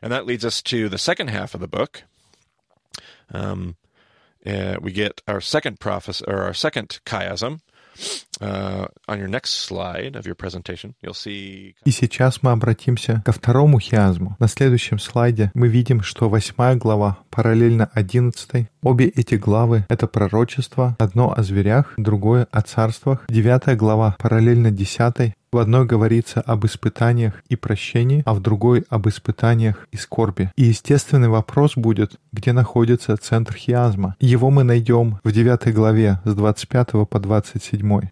And 0.00 0.12
that 0.12 0.26
leads 0.26 0.44
us 0.44 0.62
to 0.62 0.88
the 0.88 0.98
second 0.98 1.28
half 1.28 1.54
of 1.54 1.60
the 1.60 1.66
book. 1.66 2.04
Um, 3.30 3.76
uh, 4.46 4.76
we 4.80 4.92
get 4.92 5.20
our 5.26 5.40
second 5.40 5.80
prophecy, 5.80 6.24
or 6.26 6.44
our 6.44 6.54
second 6.54 7.00
chiasm, 7.04 7.60
И 11.84 11.90
сейчас 11.90 12.42
мы 12.42 12.52
обратимся 12.52 13.22
ко 13.24 13.32
второму 13.32 13.80
хиазму. 13.80 14.36
На 14.38 14.48
следующем 14.48 14.98
слайде 14.98 15.50
мы 15.54 15.68
видим, 15.68 16.02
что 16.02 16.28
восьмая 16.28 16.76
глава 16.76 17.18
параллельно 17.30 17.90
одиннадцатой. 17.92 18.68
Обе 18.82 19.06
эти 19.06 19.34
главы— 19.34 19.84
это 19.88 20.06
пророчество, 20.06 20.96
одно 20.98 21.34
о 21.36 21.42
зверях, 21.42 21.94
другое 21.96 22.46
о 22.50 22.62
царствах. 22.62 23.24
Девятая 23.28 23.76
глава 23.76 24.16
параллельно 24.18 24.70
десятой. 24.70 25.34
В 25.50 25.56
одной 25.56 25.86
говорится 25.86 26.42
об 26.42 26.66
испытаниях 26.66 27.42
и 27.48 27.56
прощении, 27.56 28.22
а 28.26 28.34
в 28.34 28.40
другой— 28.40 28.84
об 28.90 29.08
испытаниях 29.08 29.88
и 29.90 29.96
скорби. 29.96 30.52
И 30.56 30.64
естественный 30.64 31.28
вопрос 31.28 31.74
будет, 31.74 32.16
где 32.32 32.52
находится 32.52 33.16
центр 33.16 33.54
хиазма. 33.54 34.14
Его 34.20 34.50
мы 34.50 34.62
найдем 34.62 35.18
в 35.24 35.32
девятой 35.32 35.72
главе 35.72 36.20
с 36.24 36.34
25 36.34 37.06
по 37.08 37.18
27. 37.18 38.10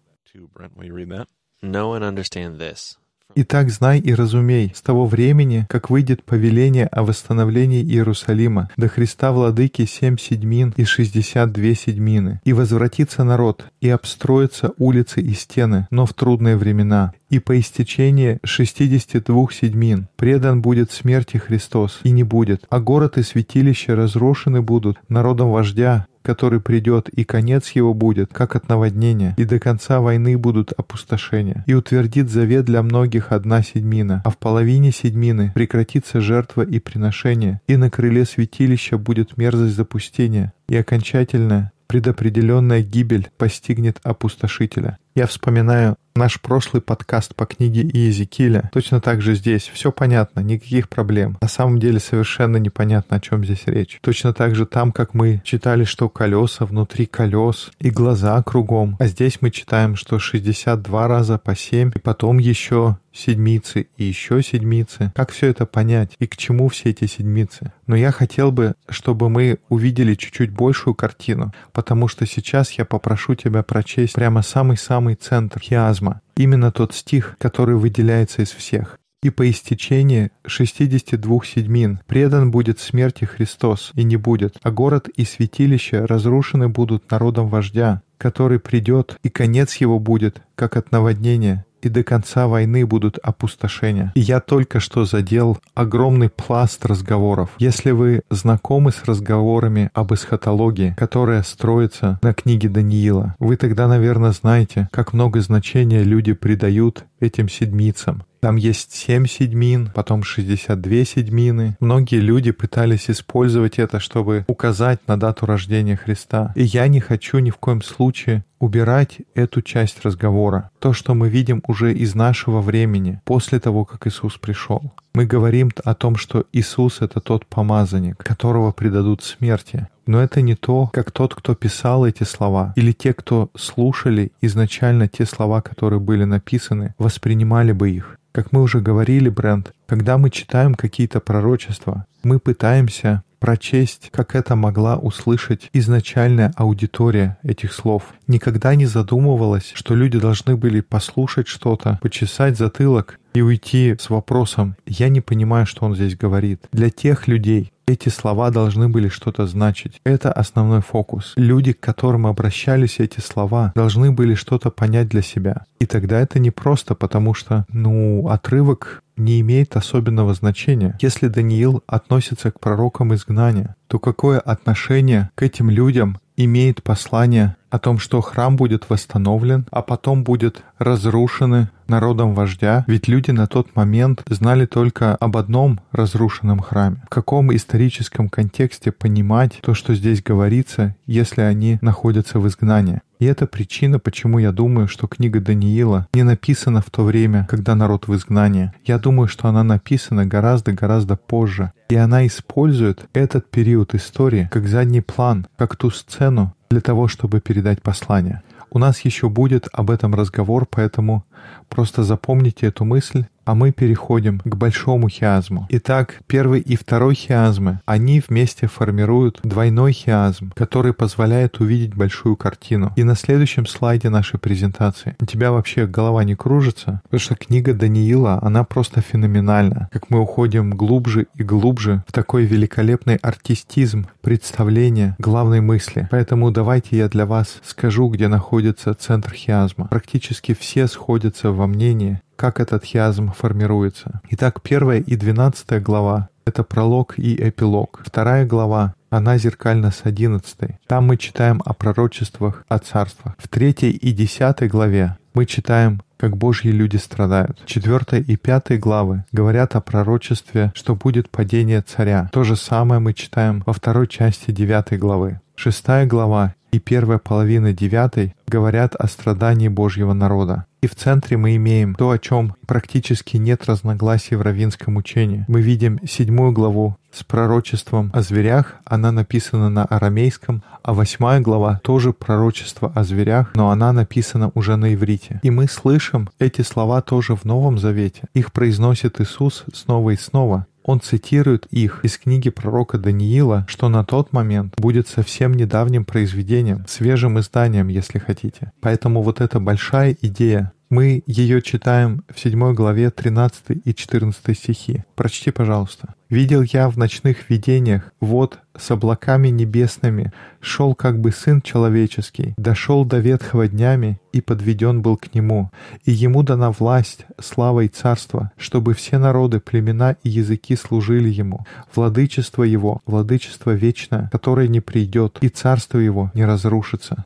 Итак, 3.35 3.69
знай 3.69 3.99
и 3.99 4.13
разумей, 4.13 4.71
с 4.73 4.81
того 4.81 5.05
времени, 5.05 5.67
как 5.69 5.89
выйдет 5.89 6.23
повеление 6.23 6.87
о 6.87 7.03
восстановлении 7.03 7.83
Иерусалима, 7.83 8.69
до 8.77 8.87
Христа 8.87 9.31
Владыки 9.31 9.85
семь 9.85 10.17
седьмин 10.17 10.73
и 10.77 10.85
шестьдесят 10.85 11.51
две 11.51 11.75
седьмины, 11.75 12.41
и 12.45 12.53
возвратится 12.53 13.23
народ, 13.23 13.65
и 13.81 13.89
обстроятся 13.89 14.71
улицы 14.77 15.21
и 15.21 15.33
стены, 15.33 15.87
но 15.91 16.05
в 16.05 16.13
трудные 16.13 16.55
времена, 16.55 17.13
и 17.29 17.39
по 17.39 17.59
истечении 17.59 18.39
шестидесяти 18.43 19.19
двух 19.19 19.53
седьмин 19.53 20.07
предан 20.15 20.61
будет 20.61 20.91
смерти 20.91 21.37
Христос, 21.37 21.99
и 22.03 22.11
не 22.11 22.23
будет, 22.23 22.65
а 22.69 22.79
город 22.79 23.17
и 23.17 23.23
святилище 23.23 23.93
разрушены 23.93 24.61
будут 24.61 24.97
народом 25.09 25.51
вождя, 25.51 26.07
который 26.27 26.59
придет, 26.59 27.07
и 27.07 27.23
конец 27.23 27.69
его 27.69 27.93
будет, 27.93 28.33
как 28.33 28.57
от 28.57 28.67
наводнения, 28.67 29.33
и 29.37 29.45
до 29.45 29.61
конца 29.61 30.01
войны 30.01 30.37
будут 30.37 30.73
опустошения. 30.73 31.63
И 31.67 31.73
утвердит 31.73 32.29
завет 32.29 32.65
для 32.65 32.83
многих 32.83 33.31
одна 33.31 33.63
седьмина, 33.63 34.21
а 34.25 34.29
в 34.29 34.37
половине 34.37 34.91
седьмины 34.91 35.53
прекратится 35.55 36.19
жертва 36.19 36.63
и 36.63 36.79
приношение, 36.79 37.61
и 37.65 37.77
на 37.77 37.89
крыле 37.89 38.25
святилища 38.25 38.97
будет 38.97 39.37
мерзость 39.37 39.77
запустения, 39.77 40.51
и 40.67 40.75
окончательная 40.75 41.71
предопределенная 41.87 42.81
гибель 42.81 43.29
постигнет 43.37 43.99
опустошителя. 44.03 44.97
Я 45.15 45.25
вспоминаю 45.25 45.95
наш 46.17 46.41
прошлый 46.41 46.81
подкаст 46.81 47.35
по 47.35 47.45
книге 47.45 47.81
Иезекииля. 47.81 48.69
Точно 48.73 48.99
так 48.99 49.21
же 49.21 49.35
здесь. 49.35 49.69
Все 49.73 49.91
понятно, 49.91 50.39
никаких 50.39 50.89
проблем. 50.89 51.37
На 51.41 51.47
самом 51.47 51.79
деле 51.79 51.99
совершенно 51.99 52.57
непонятно, 52.57 53.17
о 53.17 53.19
чем 53.19 53.45
здесь 53.45 53.63
речь. 53.67 53.99
Точно 54.01 54.33
так 54.33 54.55
же 54.55 54.65
там, 54.65 54.91
как 54.91 55.13
мы 55.13 55.41
читали, 55.45 55.83
что 55.83 56.09
колеса 56.09 56.65
внутри 56.65 57.05
колес 57.05 57.71
и 57.79 57.91
глаза 57.91 58.41
кругом. 58.43 58.97
А 58.99 59.07
здесь 59.07 59.37
мы 59.41 59.51
читаем, 59.51 59.95
что 59.95 60.19
62 60.19 61.07
раза 61.07 61.37
по 61.37 61.55
7, 61.55 61.91
и 61.95 61.99
потом 61.99 62.39
еще 62.39 62.97
седмицы 63.17 63.87
и 63.97 64.05
еще 64.05 64.41
седмицы. 64.43 65.11
Как 65.15 65.31
все 65.31 65.47
это 65.47 65.65
понять 65.65 66.13
и 66.19 66.27
к 66.27 66.37
чему 66.37 66.69
все 66.69 66.91
эти 66.91 67.05
седмицы? 67.05 67.73
Но 67.87 67.95
я 67.95 68.11
хотел 68.11 68.51
бы, 68.51 68.75
чтобы 68.89 69.29
мы 69.29 69.59
увидели 69.69 70.13
чуть-чуть 70.13 70.51
большую 70.51 70.93
картину, 70.93 71.51
потому 71.73 72.07
что 72.07 72.25
сейчас 72.25 72.71
я 72.73 72.85
попрошу 72.85 73.35
тебя 73.35 73.63
прочесть 73.63 74.13
прямо 74.13 74.41
самый-самый 74.41 75.15
центр 75.15 75.59
хиазма, 75.59 76.06
именно 76.35 76.71
тот 76.71 76.93
стих, 76.93 77.35
который 77.39 77.75
выделяется 77.75 78.41
из 78.41 78.51
всех. 78.51 78.97
«И 79.23 79.29
по 79.29 79.49
истечении 79.49 80.31
шестидесяти 80.45 81.15
двух 81.15 81.45
седьмин 81.45 82.01
предан 82.05 82.51
будет 82.51 82.79
смерти 82.79 83.25
Христос, 83.25 83.91
и 83.95 84.03
не 84.03 84.15
будет, 84.15 84.57
а 84.61 84.71
город 84.71 85.09
и 85.09 85.25
святилище 85.25 86.05
разрушены 86.05 86.69
будут 86.69 87.09
народом 87.09 87.47
вождя, 87.49 88.03
который 88.17 88.59
придет, 88.59 89.17
и 89.23 89.29
конец 89.29 89.75
его 89.77 89.99
будет, 89.99 90.41
как 90.55 90.77
от 90.77 90.91
наводнения, 90.91 91.65
и 91.81 91.89
до 91.89 92.03
конца 92.03 92.47
войны 92.47 92.85
будут 92.85 93.17
опустошения. 93.21 94.11
И 94.15 94.19
я 94.19 94.39
только 94.39 94.79
что 94.79 95.05
задел 95.05 95.57
огромный 95.73 96.29
пласт 96.29 96.85
разговоров. 96.85 97.49
Если 97.59 97.91
вы 97.91 98.21
знакомы 98.29 98.91
с 98.91 99.03
разговорами 99.05 99.89
об 99.93 100.13
эсхатологии, 100.13 100.95
которая 100.97 101.43
строится 101.43 102.19
на 102.21 102.33
книге 102.33 102.69
Даниила, 102.69 103.35
вы 103.39 103.57
тогда, 103.57 103.87
наверное, 103.87 104.31
знаете, 104.31 104.89
как 104.91 105.13
много 105.13 105.41
значения 105.41 106.03
люди 106.03 106.33
придают 106.33 107.05
этим 107.19 107.49
седмицам. 107.49 108.23
Там 108.39 108.55
есть 108.55 108.93
семь 108.93 109.25
седьмин, 109.25 109.89
потом 109.93 110.23
62 110.23 111.05
седьмины. 111.05 111.75
Многие 111.79 112.19
люди 112.19 112.51
пытались 112.51 113.09
использовать 113.09 113.79
это, 113.79 113.99
чтобы 113.99 114.45
указать 114.47 114.99
на 115.07 115.19
дату 115.19 115.45
рождения 115.45 115.95
Христа. 115.95 116.53
И 116.55 116.63
я 116.63 116.87
не 116.87 116.99
хочу 116.99 117.39
ни 117.39 117.49
в 117.49 117.57
коем 117.57 117.81
случае 117.81 118.43
убирать 118.59 119.19
эту 119.35 119.61
часть 119.61 120.03
разговора. 120.03 120.69
То, 120.79 120.93
что 120.93 121.13
мы 121.13 121.29
видим 121.29 121.63
уже 121.67 121.93
из 121.93 122.15
нашего 122.15 122.61
времени, 122.61 123.21
после 123.25 123.59
того, 123.59 123.85
как 123.85 124.07
Иисус 124.07 124.37
пришел. 124.37 124.93
Мы 125.13 125.25
говорим 125.25 125.71
о 125.83 125.93
том, 125.95 126.15
что 126.15 126.45
Иисус— 126.53 126.97
это 127.01 127.19
тот 127.19 127.45
помазанник, 127.45 128.17
которого 128.17 128.71
предадут 128.71 129.23
смерти. 129.23 129.87
Но 130.05 130.21
это 130.21 130.41
не 130.41 130.55
то, 130.55 130.89
как 130.93 131.11
тот, 131.11 131.35
кто 131.35 131.53
писал 131.55 132.05
эти 132.05 132.23
слова, 132.23 132.73
или 132.75 132.91
те, 132.93 133.13
кто 133.13 133.49
слушали 133.55 134.31
изначально 134.41 135.07
те 135.07 135.25
слова, 135.25 135.61
которые 135.61 135.99
были 135.99 136.23
написаны, 136.23 136.93
воспринимали 136.97 137.73
бы 137.73 137.89
их. 137.89 138.17
Как 138.31 138.51
мы 138.51 138.61
уже 138.61 138.79
говорили, 138.79 139.29
Брент, 139.29 139.73
когда 139.87 140.17
мы 140.17 140.29
читаем 140.29 140.75
какие-то 140.75 141.19
пророчества, 141.19 142.05
мы 142.21 142.39
пытаемся 142.39 143.23
прочесть, 143.39 144.09
как 144.11 144.35
это 144.35 144.55
могла 144.55 144.97
услышать 144.97 145.69
изначальная 145.73 146.51
аудитория 146.57 147.37
этих 147.43 147.73
слов. 147.73 148.03
Никогда 148.27 148.75
не 148.75 148.85
задумывалась, 148.85 149.71
что 149.73 149.95
люди 149.95 150.19
должны 150.19 150.57
были 150.57 150.81
послушать 150.81 151.47
что-то, 151.47 151.99
почесать 152.01 152.57
затылок 152.57 153.19
и 153.37 153.41
уйти 153.41 153.95
с 153.99 154.09
вопросом 154.09 154.75
«Я 154.85 155.09
не 155.09 155.21
понимаю, 155.21 155.65
что 155.67 155.85
он 155.85 155.95
здесь 155.95 156.17
говорит». 156.17 156.67
Для 156.71 156.89
тех 156.89 157.27
людей, 157.27 157.71
Эти 157.89 158.09
слова 158.09 158.51
должны 158.51 158.89
были 158.89 159.07
что-то 159.07 159.47
значить. 159.47 160.01
Это 160.03 160.33
основной 160.33 160.81
фокус. 160.81 161.31
Люди, 161.37 161.71
к 161.71 161.79
которым 161.79 162.27
обращались 162.27 162.99
эти 162.99 163.21
слова, 163.21 163.71
должны 163.75 164.11
были 164.11 164.35
что-то 164.35 164.71
понять 164.71 165.07
для 165.07 165.21
себя. 165.21 165.63
И 165.79 165.85
тогда 165.85 166.19
это 166.19 166.37
не 166.37 166.51
просто 166.51 166.95
потому, 166.95 167.33
что, 167.33 167.65
ну, 167.71 168.27
отрывок 168.27 169.01
не 169.15 169.39
имеет 169.39 169.77
особенного 169.77 170.33
значения. 170.33 170.97
Если 171.01 171.29
Даниил 171.29 171.81
относится 171.87 172.51
к 172.51 172.59
пророкам 172.59 173.15
изгнания, 173.15 173.77
то 173.87 173.99
какое 173.99 174.39
отношение 174.39 175.29
к 175.35 175.43
этим 175.43 175.69
людям 175.69 176.19
имеет 176.35 176.83
послание 176.83 177.55
о 177.69 177.79
том, 177.79 177.99
что 177.99 178.19
храм 178.19 178.57
будет 178.57 178.89
восстановлен, 178.89 179.65
а 179.71 179.81
потом 179.81 180.25
будет 180.25 180.61
разрушены 180.77 181.69
народом 181.89 182.33
вождя, 182.33 182.83
ведь 182.87 183.07
люди 183.07 183.31
на 183.31 183.47
тот 183.47 183.75
момент 183.75 184.23
знали 184.29 184.65
только 184.65 185.15
об 185.15 185.37
одном 185.37 185.79
разрушенном 185.91 186.59
храме. 186.59 187.03
В 187.05 187.09
каком 187.09 187.55
историческом 187.55 188.29
контексте 188.29 188.91
понимать 188.91 189.59
то, 189.61 189.73
что 189.73 189.95
здесь 189.95 190.21
говорится, 190.23 190.95
если 191.05 191.41
они 191.41 191.79
находятся 191.81 192.39
в 192.39 192.47
изгнании? 192.47 193.01
И 193.19 193.25
это 193.25 193.47
причина, 193.47 193.97
почему 193.99 194.37
я 194.37 194.51
думаю, 194.51 194.87
что 194.87 195.07
книга 195.07 195.39
Даниила 195.39 196.07
не 196.13 196.23
написана 196.23 196.81
в 196.81 196.91
то 196.91 197.03
время, 197.03 197.47
когда 197.49 197.73
народ 197.73 198.07
в 198.07 198.15
изгнании. 198.15 198.71
Я 198.85 198.99
думаю, 198.99 199.27
что 199.27 199.47
она 199.47 199.63
написана 199.63 200.25
гораздо-гораздо 200.25 201.15
позже. 201.15 201.71
И 201.89 201.95
она 201.95 202.27
использует 202.27 203.07
этот 203.13 203.49
период 203.49 203.95
истории 203.95 204.49
как 204.51 204.67
задний 204.67 205.01
план, 205.01 205.47
как 205.57 205.75
ту 205.75 205.89
сцену 205.89 206.53
для 206.69 206.81
того, 206.81 207.07
чтобы 207.07 207.39
передать 207.39 207.81
послание. 207.81 208.43
У 208.69 208.79
нас 208.79 209.01
еще 209.01 209.29
будет 209.29 209.67
об 209.71 209.89
этом 209.89 210.13
разговор, 210.13 210.67
поэтому 210.69 211.25
просто 211.69 212.03
запомните 212.03 212.67
эту 212.67 212.85
мысль 212.85 213.25
а 213.47 213.55
мы 213.55 213.71
переходим 213.71 214.39
к 214.43 214.55
большому 214.55 215.07
хиазму. 215.07 215.67
Итак, 215.69 216.19
первый 216.27 216.59
и 216.59 216.75
второй 216.75 217.15
хиазмы, 217.15 217.79
они 217.85 218.21
вместе 218.27 218.67
формируют 218.67 219.39
двойной 219.41 219.93
хиазм, 219.93 220.51
который 220.53 220.93
позволяет 220.93 221.61
увидеть 221.61 221.95
большую 221.95 222.35
картину. 222.35 222.91
И 222.97 223.05
на 223.05 223.15
следующем 223.15 223.65
слайде 223.65 224.09
нашей 224.09 224.37
презентации 224.37 225.15
у 225.21 225.25
тебя 225.25 225.53
вообще 225.53 225.87
голова 225.87 226.25
не 226.25 226.35
кружится, 226.35 226.99
потому 227.03 227.21
что 227.21 227.35
книга 227.35 227.73
Даниила, 227.73 228.37
она 228.41 228.65
просто 228.65 228.99
феноменальна. 228.99 229.87
Как 229.93 230.09
мы 230.09 230.19
уходим 230.19 230.71
глубже 230.71 231.27
и 231.33 231.43
глубже 231.43 232.03
в 232.05 232.11
такой 232.11 232.43
великолепный 232.43 233.15
артистизм 233.15 234.07
представления 234.19 235.15
главной 235.19 235.61
мысли. 235.61 236.09
Поэтому 236.11 236.51
давайте 236.51 236.97
я 236.97 237.07
для 237.07 237.25
вас 237.25 237.61
скажу, 237.63 238.09
где 238.09 238.27
находится 238.27 238.93
центр 238.93 239.31
хиазма. 239.31 239.87
Практически 239.87 240.53
все 240.53 240.87
сходятся 240.87 241.53
во 241.53 241.65
мнении, 241.65 242.19
как 242.37 242.61
этот 242.61 242.85
хиазм 242.85 243.33
формируется. 243.33 244.21
Итак, 244.29 244.61
первая 244.61 244.99
и 244.99 245.17
двенадцатая 245.17 245.81
глава— 245.81 246.29
это 246.45 246.63
пролог 246.63 247.15
и 247.17 247.35
эпилог. 247.35 248.01
Вторая 248.05 248.45
глава 248.45 248.93
она 249.09 249.37
зеркальна 249.37 249.91
с 249.91 250.01
одиннадцатой. 250.03 250.79
Там 250.87 251.07
мы 251.07 251.17
читаем 251.17 251.61
о 251.65 251.73
пророчествах, 251.73 252.63
о 252.69 252.77
царствах. 252.77 253.35
В 253.37 253.47
третьей 253.47 253.91
и 253.91 254.13
десятой 254.13 254.67
главе 254.67 255.17
мы 255.33 255.45
читаем, 255.45 256.01
как 256.17 256.37
Божьи 256.37 256.69
люди 256.69 256.97
страдают. 256.97 257.61
Четвертая 257.65 258.21
и 258.21 258.35
пятая 258.37 258.77
главы 258.77 259.23
говорят 259.31 259.75
о 259.75 259.81
пророчестве, 259.81 260.71
что 260.75 260.95
будет 260.95 261.29
падение 261.29 261.81
царя. 261.81 262.29
То 262.31 262.43
же 262.43 262.55
самое 262.55 262.99
мы 262.99 263.13
читаем 263.13 263.63
во 263.65 263.73
второй 263.73 264.07
части 264.07 264.51
девятой 264.51 264.97
главы. 264.97 265.41
Шестая 265.55 266.05
глава 266.05 266.53
и 266.71 266.79
первая 266.79 267.17
половина 267.17 267.73
девятой 267.73 268.35
говорят 268.47 268.95
о 268.95 269.07
страдании 269.07 269.69
Божьего 269.69 270.13
народа. 270.13 270.65
И 270.81 270.87
в 270.87 270.95
центре 270.95 271.37
мы 271.37 271.55
имеем 271.55 271.95
то, 271.95 272.11
о 272.11 272.19
чем 272.19 272.55
практически 272.67 273.37
нет 273.37 273.65
разногласий 273.65 274.35
в 274.35 274.41
равинском 274.41 274.97
учении. 274.97 275.43
Мы 275.47 275.61
видим 275.61 275.99
седьмую 276.07 276.51
главу 276.51 276.97
с 277.11 277.23
пророчеством 277.23 278.11
о 278.13 278.21
зверях, 278.21 278.75
она 278.85 279.11
написана 279.11 279.69
на 279.69 279.85
арамейском, 279.85 280.63
а 280.83 280.93
восьмая 280.93 281.39
глава 281.39 281.79
тоже 281.83 282.13
пророчество 282.13 282.91
о 282.93 283.03
зверях, 283.03 283.51
но 283.55 283.71
она 283.71 283.91
написана 283.91 284.51
уже 284.53 284.75
на 284.75 284.93
иврите. 284.93 285.39
И 285.41 285.49
мы 285.49 285.67
слышим 285.67 286.29
эти 286.37 286.61
слова 286.61 287.01
тоже 287.01 287.35
в 287.35 287.43
Новом 287.43 287.79
Завете. 287.79 288.23
Их 288.35 288.51
произносит 288.51 289.19
Иисус 289.19 289.65
снова 289.73 290.11
и 290.11 290.15
снова. 290.15 290.67
Он 290.87 291.01
цитирует 291.01 291.67
их 291.69 291.99
из 292.03 292.17
книги 292.17 292.49
пророка 292.49 292.97
Даниила, 292.97 293.65
что 293.67 293.89
на 293.89 294.05
тот 294.05 294.31
момент 294.31 294.73
будет 294.77 295.09
совсем 295.09 295.53
недавним 295.53 296.05
произведением, 296.05 296.85
свежим 296.87 297.37
изданием, 297.39 297.89
если 297.89 298.19
хотите. 298.19 298.71
Поэтому 298.79 299.21
вот 299.21 299.41
эта 299.41 299.59
большая 299.59 300.17
идея 300.21 300.71
мы 300.89 301.23
ее 301.27 301.61
читаем 301.61 302.23
в 302.33 302.39
7 302.39 302.73
главе 302.73 303.11
13 303.11 303.81
и 303.83 303.93
14 303.93 304.57
стихи. 304.57 305.03
Прочти, 305.15 305.51
пожалуйста. 305.51 306.15
«Видел 306.29 306.61
я 306.61 306.89
в 306.89 306.97
ночных 306.97 307.49
видениях, 307.49 308.11
вот 308.19 308.59
с 308.77 308.91
облаками 308.91 309.47
небесными, 309.47 310.33
шел 310.59 310.93
как 310.93 311.19
бы 311.19 311.31
Сын 311.31 311.61
Человеческий, 311.61 312.53
дошел 312.57 313.05
до 313.05 313.19
ветхого 313.19 313.67
днями 313.67 314.19
и 314.33 314.41
подведен 314.41 315.01
был 315.01 315.15
к 315.17 315.33
Нему, 315.33 315.71
и 316.03 316.11
Ему 316.11 316.43
дана 316.43 316.71
власть, 316.71 317.25
слава 317.39 317.81
и 317.81 317.87
царство, 317.87 318.51
чтобы 318.57 318.93
все 318.93 319.17
народы, 319.17 319.59
племена 319.59 320.17
и 320.23 320.29
языки 320.29 320.75
служили 320.75 321.29
Ему. 321.29 321.65
Владычество 321.95 322.63
Его, 322.63 323.01
владычество 323.05 323.71
вечное, 323.71 324.29
которое 324.31 324.67
не 324.67 324.81
придет, 324.81 325.37
и 325.41 325.49
царство 325.49 325.97
Его 325.97 326.31
не 326.33 326.45
разрушится». 326.45 327.23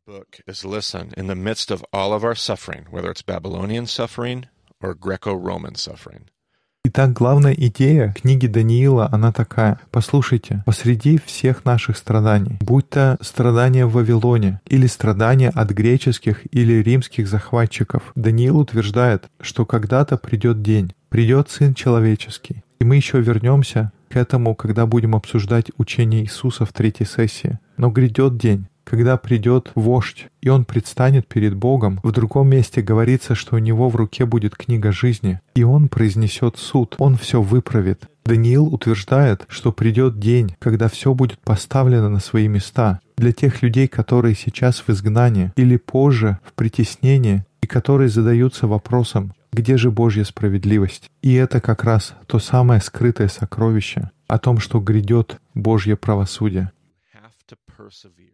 Итак, 6.94 7.14
главная 7.14 7.54
идея 7.54 8.14
книги 8.22 8.48
Даниила, 8.48 9.08
она 9.14 9.32
такая. 9.32 9.80
Послушайте, 9.92 10.62
посреди 10.66 11.22
всех 11.26 11.64
наших 11.64 11.96
страданий, 11.96 12.58
будь 12.60 12.90
то 12.90 13.18
страдания 13.22 13.86
в 13.86 13.94
Вавилоне 13.94 14.60
или 14.68 14.88
страдания 14.88 15.52
от 15.56 15.70
греческих 15.70 16.42
или 16.54 16.84
римских 16.84 17.30
захватчиков, 17.30 18.12
Даниил 18.16 18.60
утверждает, 18.60 19.30
что 19.40 19.66
когда-то 19.66 20.18
придет 20.18 20.62
день, 20.62 20.92
придет 21.08 21.50
Сын 21.50 21.74
Человеческий. 21.74 22.62
И 22.82 22.84
мы 22.84 22.98
еще 22.98 23.22
вернемся 23.22 23.94
к 24.10 24.18
этому, 24.18 24.54
когда 24.54 24.86
будем 24.86 25.16
обсуждать 25.16 25.72
учение 25.78 26.24
Иисуса 26.24 26.66
в 26.66 26.74
третьей 26.74 27.06
сессии. 27.06 27.58
Но 27.78 27.90
грядет 27.90 28.38
день, 28.38 28.68
когда 28.92 29.16
придет 29.16 29.72
вождь, 29.74 30.28
и 30.42 30.50
он 30.50 30.66
предстанет 30.66 31.26
перед 31.26 31.56
Богом, 31.56 32.02
в 32.04 32.12
другом 32.12 32.50
месте 32.50 32.82
говорится, 32.82 33.36
что 33.36 33.56
у 33.56 33.60
него 33.60 33.88
в 33.88 33.96
руке 33.96 34.26
будет 34.26 34.58
книга 34.58 34.92
жизни, 34.92 35.40
и 35.56 35.64
он 35.64 35.88
произнесет 35.88 36.58
суд, 36.58 36.96
он 36.98 37.16
все 37.16 37.42
выправит. 37.42 38.10
Даниил 38.26 38.66
утверждает, 38.66 39.46
что 39.48 39.72
придет 39.72 40.20
день, 40.20 40.58
когда 40.60 40.90
все 40.90 41.14
будет 41.14 41.40
поставлено 41.40 42.10
на 42.10 42.20
свои 42.20 42.50
места. 42.50 43.00
Для 43.16 43.32
тех 43.32 43.62
людей, 43.62 43.88
которые 43.88 44.36
сейчас 44.36 44.84
в 44.86 44.90
изгнании 44.90 45.54
или 45.56 45.78
позже 45.78 46.40
в 46.44 46.52
притеснении, 46.52 47.46
и 47.62 47.68
которые 47.68 48.10
задаются 48.10 48.68
вопросом, 48.68 49.32
где 49.54 49.78
же 49.78 49.90
Божья 49.90 50.26
справедливость? 50.26 51.10
И 51.22 51.34
это 51.34 51.62
как 51.62 51.86
раз 51.86 52.14
то 52.28 52.40
самое 52.40 52.82
скрытое 52.82 53.30
сокровище 53.30 54.12
о 54.28 54.38
том, 54.38 54.60
что 54.60 54.82
грядет 54.82 55.40
Божье 55.54 55.96
правосудие. 55.96 56.74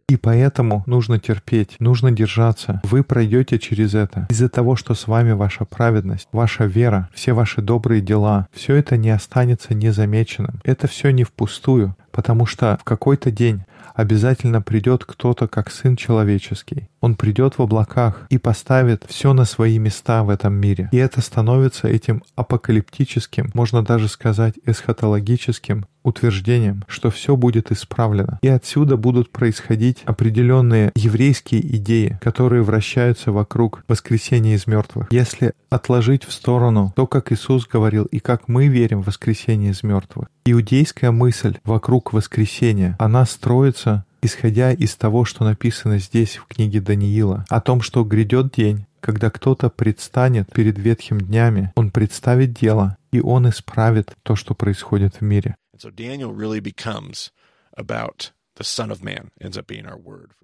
И 0.08 0.16
поэтому 0.16 0.82
нужно 0.86 1.18
терпеть, 1.20 1.76
нужно 1.80 2.10
держаться. 2.10 2.80
Вы 2.82 3.02
пройдете 3.02 3.58
через 3.58 3.94
это. 3.94 4.26
Из-за 4.30 4.48
того, 4.48 4.74
что 4.74 4.94
с 4.94 5.06
вами 5.06 5.32
ваша 5.32 5.66
праведность, 5.66 6.28
ваша 6.32 6.64
вера, 6.64 7.10
все 7.12 7.34
ваши 7.34 7.60
добрые 7.60 8.00
дела, 8.00 8.48
все 8.54 8.76
это 8.76 8.96
не 8.96 9.10
останется 9.10 9.74
незамеченным. 9.74 10.60
Это 10.64 10.86
все 10.86 11.10
не 11.10 11.24
впустую, 11.24 11.94
потому 12.10 12.46
что 12.46 12.78
в 12.80 12.84
какой-то 12.84 13.30
день 13.30 13.64
обязательно 13.94 14.62
придет 14.62 15.04
кто-то 15.04 15.46
как 15.46 15.70
Сын 15.70 15.94
Человеческий. 15.94 16.88
Он 17.08 17.14
придет 17.14 17.56
в 17.56 17.62
облаках 17.62 18.26
и 18.28 18.36
поставит 18.36 19.06
все 19.08 19.32
на 19.32 19.46
свои 19.46 19.78
места 19.78 20.22
в 20.24 20.28
этом 20.28 20.52
мире. 20.52 20.90
И 20.92 20.98
это 20.98 21.22
становится 21.22 21.88
этим 21.88 22.22
апокалиптическим, 22.36 23.50
можно 23.54 23.82
даже 23.82 24.08
сказать 24.08 24.56
эсхатологическим 24.66 25.86
утверждением, 26.02 26.84
что 26.86 27.10
все 27.10 27.34
будет 27.34 27.72
исправлено. 27.72 28.38
И 28.42 28.48
отсюда 28.48 28.98
будут 28.98 29.30
происходить 29.30 30.02
определенные 30.04 30.92
еврейские 30.94 31.76
идеи, 31.76 32.18
которые 32.20 32.62
вращаются 32.62 33.32
вокруг 33.32 33.84
воскресения 33.88 34.54
из 34.54 34.66
мертвых. 34.66 35.06
Если 35.10 35.54
отложить 35.70 36.24
в 36.24 36.32
сторону 36.32 36.92
то, 36.94 37.06
как 37.06 37.32
Иисус 37.32 37.66
говорил 37.66 38.04
и 38.04 38.20
как 38.20 38.48
мы 38.48 38.68
верим 38.68 39.02
в 39.02 39.06
воскресение 39.06 39.70
из 39.70 39.82
мертвых, 39.82 40.28
иудейская 40.44 41.10
мысль 41.10 41.56
вокруг 41.64 42.12
воскресения, 42.12 42.96
она 42.98 43.24
строится 43.24 44.04
исходя 44.22 44.72
из 44.72 44.94
того, 44.96 45.24
что 45.24 45.44
написано 45.44 45.98
здесь 45.98 46.36
в 46.36 46.46
книге 46.46 46.80
Даниила, 46.80 47.44
о 47.48 47.60
том, 47.60 47.80
что 47.82 48.04
грядет 48.04 48.52
день, 48.52 48.86
когда 49.00 49.30
кто-то 49.30 49.70
предстанет 49.70 50.52
перед 50.52 50.78
ветхим 50.78 51.20
днями, 51.20 51.72
он 51.76 51.90
представит 51.90 52.52
дело, 52.52 52.96
и 53.12 53.20
он 53.20 53.48
исправит 53.48 54.14
то, 54.22 54.36
что 54.36 54.54
происходит 54.54 55.16
в 55.16 55.20
мире. 55.22 55.56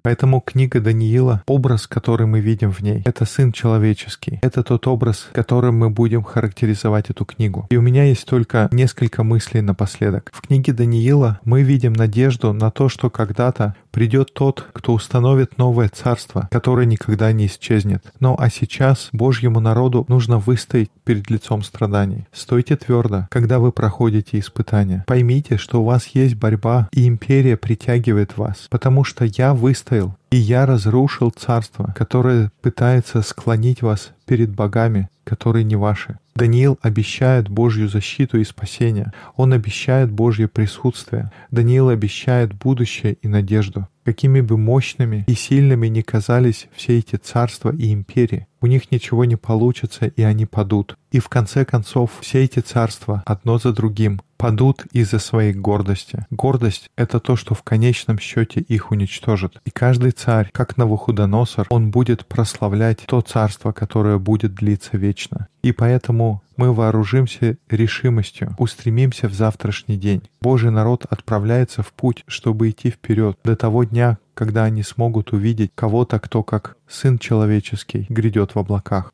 Поэтому 0.02 0.40
книга 0.40 0.80
Даниила, 0.80 1.42
образ, 1.46 1.86
который 1.86 2.26
мы 2.26 2.40
видим 2.40 2.70
в 2.70 2.80
ней, 2.80 3.02
это 3.04 3.24
Сын 3.24 3.52
Человеческий. 3.52 4.38
Это 4.42 4.62
тот 4.62 4.86
образ, 4.86 5.28
которым 5.32 5.78
мы 5.78 5.90
будем 5.90 6.22
характеризовать 6.22 7.10
эту 7.10 7.24
книгу. 7.24 7.66
И 7.70 7.76
у 7.76 7.82
меня 7.82 8.04
есть 8.04 8.26
только 8.26 8.68
несколько 8.70 9.24
мыслей 9.24 9.60
напоследок. 9.60 10.30
В 10.32 10.42
книге 10.42 10.72
Даниила 10.72 11.40
мы 11.44 11.62
видим 11.62 11.92
надежду 11.92 12.52
на 12.52 12.70
то, 12.70 12.88
что 12.88 13.10
когда-то 13.10 13.74
придет 13.94 14.34
тот, 14.34 14.66
кто 14.72 14.92
установит 14.92 15.56
новое 15.56 15.88
царство, 15.88 16.48
которое 16.50 16.84
никогда 16.84 17.30
не 17.30 17.46
исчезнет. 17.46 18.04
Но 18.18 18.34
а 18.36 18.50
сейчас 18.50 19.08
Божьему 19.12 19.60
народу 19.60 20.04
нужно 20.08 20.38
выстоять 20.38 20.90
перед 21.04 21.30
лицом 21.30 21.62
страданий. 21.62 22.26
Стойте 22.32 22.74
твердо, 22.74 23.28
когда 23.30 23.60
вы 23.60 23.70
проходите 23.70 24.40
испытания. 24.40 25.04
Поймите, 25.06 25.58
что 25.58 25.80
у 25.80 25.84
вас 25.84 26.08
есть 26.08 26.34
борьба, 26.34 26.88
и 26.90 27.06
империя 27.06 27.56
притягивает 27.56 28.36
вас, 28.36 28.66
потому 28.68 29.04
что 29.04 29.24
я 29.24 29.54
выстоял, 29.54 30.16
и 30.32 30.38
я 30.38 30.66
разрушил 30.66 31.30
царство, 31.30 31.94
которое 31.96 32.50
пытается 32.62 33.22
склонить 33.22 33.82
вас 33.82 34.10
перед 34.26 34.52
богами, 34.52 35.08
которые 35.22 35.62
не 35.62 35.76
ваши. 35.76 36.18
Даниил 36.34 36.78
обещает 36.82 37.48
Божью 37.48 37.88
защиту 37.88 38.38
и 38.38 38.44
спасение. 38.44 39.12
Он 39.36 39.52
обещает 39.52 40.10
Божье 40.10 40.48
присутствие. 40.48 41.30
Даниил 41.50 41.88
обещает 41.88 42.54
будущее 42.54 43.16
и 43.22 43.28
надежду. 43.28 43.88
Какими 44.04 44.40
бы 44.40 44.58
мощными 44.58 45.24
и 45.26 45.34
сильными 45.34 45.86
ни 45.86 46.02
казались 46.02 46.66
все 46.74 46.98
эти 46.98 47.16
царства 47.16 47.74
и 47.74 47.92
империи, 47.92 48.48
у 48.64 48.66
них 48.66 48.90
ничего 48.90 49.26
не 49.26 49.36
получится, 49.36 50.06
и 50.06 50.22
они 50.22 50.46
падут. 50.46 50.96
И 51.12 51.18
в 51.18 51.28
конце 51.28 51.66
концов 51.66 52.10
все 52.22 52.44
эти 52.44 52.60
царства 52.60 53.22
одно 53.26 53.58
за 53.58 53.74
другим 53.74 54.22
падут 54.38 54.86
из-за 54.90 55.18
своей 55.18 55.52
гордости. 55.52 56.24
Гордость— 56.30 56.90
это 56.96 57.20
то, 57.20 57.36
что 57.36 57.54
в 57.54 57.62
конечном 57.62 58.18
счете 58.18 58.60
их 58.60 58.90
уничтожит. 58.90 59.60
И 59.66 59.70
каждый 59.70 60.12
царь, 60.12 60.48
как 60.50 60.78
Навуходоносор, 60.78 61.66
он 61.68 61.90
будет 61.90 62.24
прославлять 62.26 63.04
то 63.06 63.20
царство, 63.20 63.72
которое 63.72 64.18
будет 64.18 64.54
длиться 64.54 64.96
вечно. 64.96 65.48
И 65.62 65.72
поэтому 65.72 66.42
мы 66.56 66.72
вооружимся 66.72 67.58
решимостью, 67.68 68.54
устремимся 68.58 69.28
в 69.28 69.34
завтрашний 69.34 69.96
день. 69.96 70.22
Божий 70.40 70.70
народ 70.70 71.04
отправляется 71.10 71.82
в 71.82 71.92
путь, 71.92 72.24
чтобы 72.26 72.70
идти 72.70 72.90
вперед 72.90 73.38
до 73.44 73.56
того 73.56 73.84
дня, 73.84 74.18
когда 74.34 74.64
они 74.64 74.82
смогут 74.82 75.32
увидеть 75.32 75.72
кого-то, 75.74 76.20
кто 76.20 76.42
как 76.42 76.76
Сын 76.88 77.18
Человеческий 77.18 78.06
грядет 78.08 78.54
в 78.54 78.58
облаках. 78.58 79.12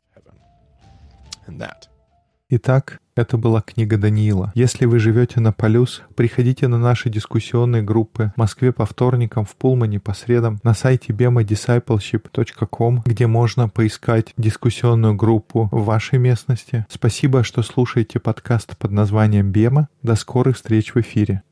Итак, 2.53 2.99
это 3.15 3.37
была 3.37 3.61
книга 3.61 3.97
Даниила. 3.97 4.51
Если 4.55 4.85
вы 4.85 4.99
живете 4.99 5.39
на 5.39 5.53
Полюс, 5.53 6.01
приходите 6.15 6.67
на 6.67 6.77
наши 6.77 7.09
дискуссионные 7.09 7.81
группы 7.81 8.33
в 8.35 8.39
Москве 8.39 8.73
по 8.73 8.85
вторникам, 8.85 9.45
в 9.45 9.55
Пулмане 9.55 9.99
по 9.99 10.13
средам, 10.13 10.59
на 10.63 10.73
сайте 10.73 11.13
bemadiscipleship.com, 11.13 13.03
где 13.05 13.27
можно 13.27 13.69
поискать 13.69 14.33
дискуссионную 14.35 15.15
группу 15.15 15.69
в 15.71 15.85
вашей 15.85 16.19
местности. 16.19 16.85
Спасибо, 16.89 17.43
что 17.43 17.63
слушаете 17.63 18.19
подкаст 18.19 18.77
под 18.77 18.91
названием 18.91 19.51
«Бема». 19.51 19.87
До 20.01 20.15
скорых 20.15 20.55
встреч 20.57 20.93
в 20.93 20.99
эфире. 20.99 21.43